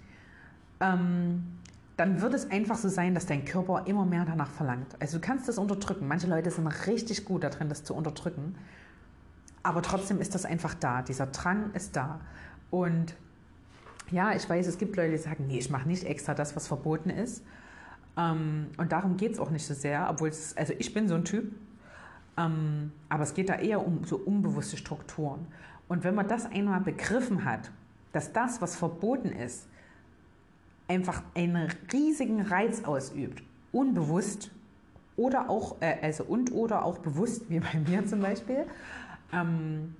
ähm, 0.80 1.58
dann 1.98 2.20
wird 2.20 2.32
es 2.32 2.48
einfach 2.48 2.76
so 2.76 2.88
sein, 2.88 3.12
dass 3.12 3.26
dein 3.26 3.44
Körper 3.44 3.82
immer 3.86 4.06
mehr 4.06 4.24
danach 4.24 4.50
verlangt. 4.52 4.94
Also 5.00 5.18
du 5.18 5.20
kannst 5.20 5.48
das 5.48 5.58
unterdrücken. 5.58 6.06
Manche 6.06 6.28
Leute 6.28 6.48
sind 6.48 6.64
richtig 6.86 7.24
gut 7.24 7.42
darin, 7.42 7.68
das 7.68 7.82
zu 7.82 7.92
unterdrücken. 7.92 8.54
Aber 9.64 9.82
trotzdem 9.82 10.20
ist 10.20 10.32
das 10.32 10.44
einfach 10.44 10.74
da. 10.74 11.02
Dieser 11.02 11.26
Drang 11.26 11.72
ist 11.74 11.96
da. 11.96 12.20
Und 12.70 13.16
ja, 14.12 14.32
ich 14.32 14.48
weiß, 14.48 14.68
es 14.68 14.78
gibt 14.78 14.94
Leute, 14.94 15.10
die 15.10 15.18
sagen, 15.18 15.48
nee, 15.48 15.58
ich 15.58 15.70
mache 15.70 15.88
nicht 15.88 16.04
extra 16.04 16.34
das, 16.34 16.54
was 16.54 16.68
verboten 16.68 17.10
ist. 17.10 17.42
Ähm, 18.16 18.68
und 18.76 18.92
darum 18.92 19.16
geht 19.16 19.32
es 19.32 19.40
auch 19.40 19.50
nicht 19.50 19.66
so 19.66 19.74
sehr, 19.74 20.08
obwohl 20.08 20.28
es, 20.28 20.56
also 20.56 20.74
ich 20.78 20.94
bin 20.94 21.08
so 21.08 21.16
ein 21.16 21.24
Typ, 21.24 21.52
ähm, 22.36 22.92
aber 23.08 23.24
es 23.24 23.34
geht 23.34 23.48
da 23.48 23.56
eher 23.56 23.84
um 23.84 24.04
so 24.04 24.18
unbewusste 24.18 24.76
Strukturen. 24.76 25.48
Und 25.88 26.04
wenn 26.04 26.14
man 26.14 26.28
das 26.28 26.46
einmal 26.46 26.80
begriffen 26.80 27.44
hat, 27.44 27.72
dass 28.12 28.32
das, 28.32 28.62
was 28.62 28.76
verboten 28.76 29.30
ist, 29.30 29.66
einfach 30.88 31.22
einen 31.34 31.68
riesigen 31.92 32.40
Reiz 32.40 32.84
ausübt, 32.84 33.42
unbewusst 33.72 34.50
oder 35.16 35.50
auch, 35.50 35.76
äh, 35.80 35.96
also 36.02 36.24
und 36.24 36.52
oder 36.52 36.84
auch 36.84 36.98
bewusst, 36.98 37.50
wie 37.50 37.60
bei 37.60 37.78
mir 37.86 38.06
zum 38.06 38.20
Beispiel. 38.20 38.64
Ähm, 39.32 39.94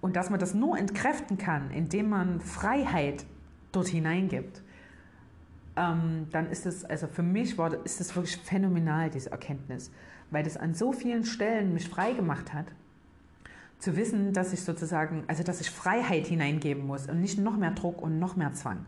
und 0.00 0.16
dass 0.16 0.30
man 0.30 0.38
das 0.38 0.54
nur 0.54 0.78
entkräften 0.78 1.38
kann, 1.38 1.70
indem 1.70 2.10
man 2.10 2.40
Freiheit 2.40 3.24
dort 3.72 3.88
hineingibt, 3.88 4.62
ähm, 5.76 6.26
dann 6.30 6.50
ist 6.50 6.66
es, 6.66 6.84
also 6.84 7.06
für 7.06 7.22
mich 7.22 7.56
war, 7.58 7.84
ist 7.84 8.00
es 8.00 8.14
wirklich 8.14 8.36
phänomenal, 8.36 9.10
diese 9.10 9.30
Erkenntnis, 9.30 9.90
weil 10.30 10.42
das 10.42 10.56
an 10.56 10.74
so 10.74 10.92
vielen 10.92 11.24
Stellen 11.24 11.74
mich 11.74 11.88
frei 11.88 12.12
gemacht 12.12 12.52
hat, 12.52 12.66
zu 13.78 13.96
wissen, 13.96 14.32
dass 14.32 14.52
ich 14.52 14.62
sozusagen, 14.62 15.22
also 15.28 15.44
dass 15.44 15.60
ich 15.60 15.70
Freiheit 15.70 16.26
hineingeben 16.26 16.84
muss 16.84 17.08
und 17.08 17.20
nicht 17.20 17.38
noch 17.38 17.56
mehr 17.56 17.70
Druck 17.70 18.02
und 18.02 18.18
noch 18.18 18.34
mehr 18.34 18.52
Zwang. 18.52 18.86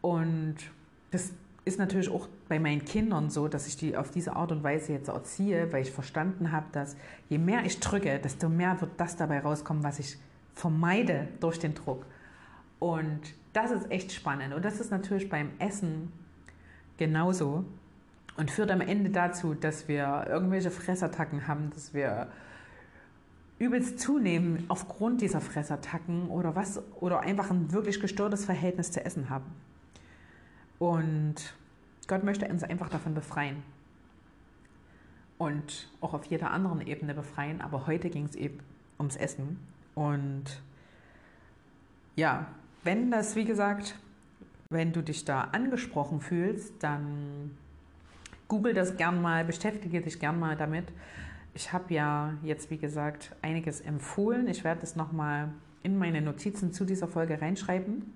Und 0.00 0.56
das 1.10 1.32
ist 1.64 1.78
natürlich 1.78 2.10
auch 2.10 2.28
bei 2.48 2.58
meinen 2.58 2.84
Kindern 2.84 3.30
so, 3.30 3.46
dass 3.48 3.66
ich 3.66 3.76
die 3.76 3.96
auf 3.96 4.10
diese 4.10 4.34
Art 4.34 4.52
und 4.52 4.62
Weise 4.62 4.92
jetzt 4.92 5.08
erziehe, 5.08 5.72
weil 5.72 5.82
ich 5.82 5.92
verstanden 5.92 6.50
habe, 6.50 6.66
dass 6.72 6.96
je 7.28 7.38
mehr 7.38 7.64
ich 7.64 7.78
drücke, 7.80 8.18
desto 8.18 8.48
mehr 8.48 8.80
wird 8.80 8.92
das 8.96 9.16
dabei 9.16 9.40
rauskommen, 9.40 9.84
was 9.84 9.98
ich 9.98 10.16
vermeide 10.54 11.28
durch 11.40 11.58
den 11.58 11.74
Druck. 11.74 12.06
Und 12.78 13.20
das 13.52 13.70
ist 13.70 13.90
echt 13.90 14.12
spannend. 14.12 14.54
Und 14.54 14.64
das 14.64 14.80
ist 14.80 14.90
natürlich 14.90 15.28
beim 15.28 15.50
Essen 15.58 16.12
genauso 16.96 17.64
und 18.36 18.50
führt 18.50 18.70
am 18.70 18.80
Ende 18.80 19.10
dazu, 19.10 19.54
dass 19.54 19.88
wir 19.88 20.26
irgendwelche 20.28 20.70
Fressattacken 20.70 21.48
haben, 21.48 21.70
dass 21.74 21.92
wir 21.92 22.28
übelst 23.58 23.98
zunehmen 23.98 24.64
aufgrund 24.68 25.20
dieser 25.20 25.40
Fressattacken 25.40 26.28
oder 26.28 26.54
was 26.54 26.80
oder 27.00 27.20
einfach 27.20 27.50
ein 27.50 27.72
wirklich 27.72 28.00
gestörtes 28.00 28.44
Verhältnis 28.44 28.92
zu 28.92 29.04
Essen 29.04 29.28
haben. 29.28 29.46
Und 30.78 31.54
Gott 32.06 32.24
möchte 32.24 32.46
uns 32.48 32.62
einfach 32.62 32.88
davon 32.88 33.14
befreien. 33.14 33.62
Und 35.38 35.88
auch 36.00 36.14
auf 36.14 36.24
jeder 36.26 36.50
anderen 36.50 36.86
Ebene 36.86 37.14
befreien. 37.14 37.60
Aber 37.60 37.86
heute 37.86 38.10
ging 38.10 38.24
es 38.24 38.34
eben 38.34 38.60
ums 38.98 39.16
Essen. 39.16 39.58
Und 39.94 40.44
ja, 42.16 42.46
wenn 42.84 43.10
das, 43.10 43.36
wie 43.36 43.44
gesagt, 43.44 43.96
wenn 44.70 44.92
du 44.92 45.02
dich 45.02 45.24
da 45.24 45.42
angesprochen 45.52 46.20
fühlst, 46.20 46.74
dann 46.80 47.56
google 48.48 48.74
das 48.74 48.96
gern 48.96 49.22
mal, 49.22 49.44
beschäftige 49.44 50.00
dich 50.00 50.18
gern 50.18 50.38
mal 50.38 50.56
damit. 50.56 50.86
Ich 51.54 51.72
habe 51.72 51.92
ja 51.94 52.34
jetzt, 52.42 52.70
wie 52.70 52.78
gesagt, 52.78 53.34
einiges 53.42 53.80
empfohlen. 53.80 54.48
Ich 54.48 54.64
werde 54.64 54.82
es 54.82 54.96
nochmal 54.96 55.50
in 55.82 55.98
meine 55.98 56.20
Notizen 56.20 56.72
zu 56.72 56.84
dieser 56.84 57.08
Folge 57.08 57.40
reinschreiben, 57.40 58.12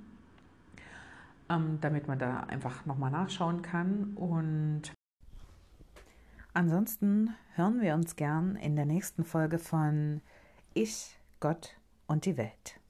ähm, 1.52 1.78
damit 1.80 2.08
man 2.08 2.18
da 2.18 2.40
einfach 2.40 2.84
nochmal 2.86 3.10
nachschauen 3.10 3.62
kann. 3.62 4.14
Und 4.14 4.92
ansonsten 6.54 7.34
hören 7.54 7.80
wir 7.80 7.94
uns 7.94 8.16
gern 8.16 8.56
in 8.56 8.76
der 8.76 8.86
nächsten 8.86 9.24
Folge 9.24 9.58
von 9.58 10.20
Ich, 10.74 11.18
Gott 11.40 11.76
und 12.06 12.24
die 12.24 12.36
Welt. 12.36 12.81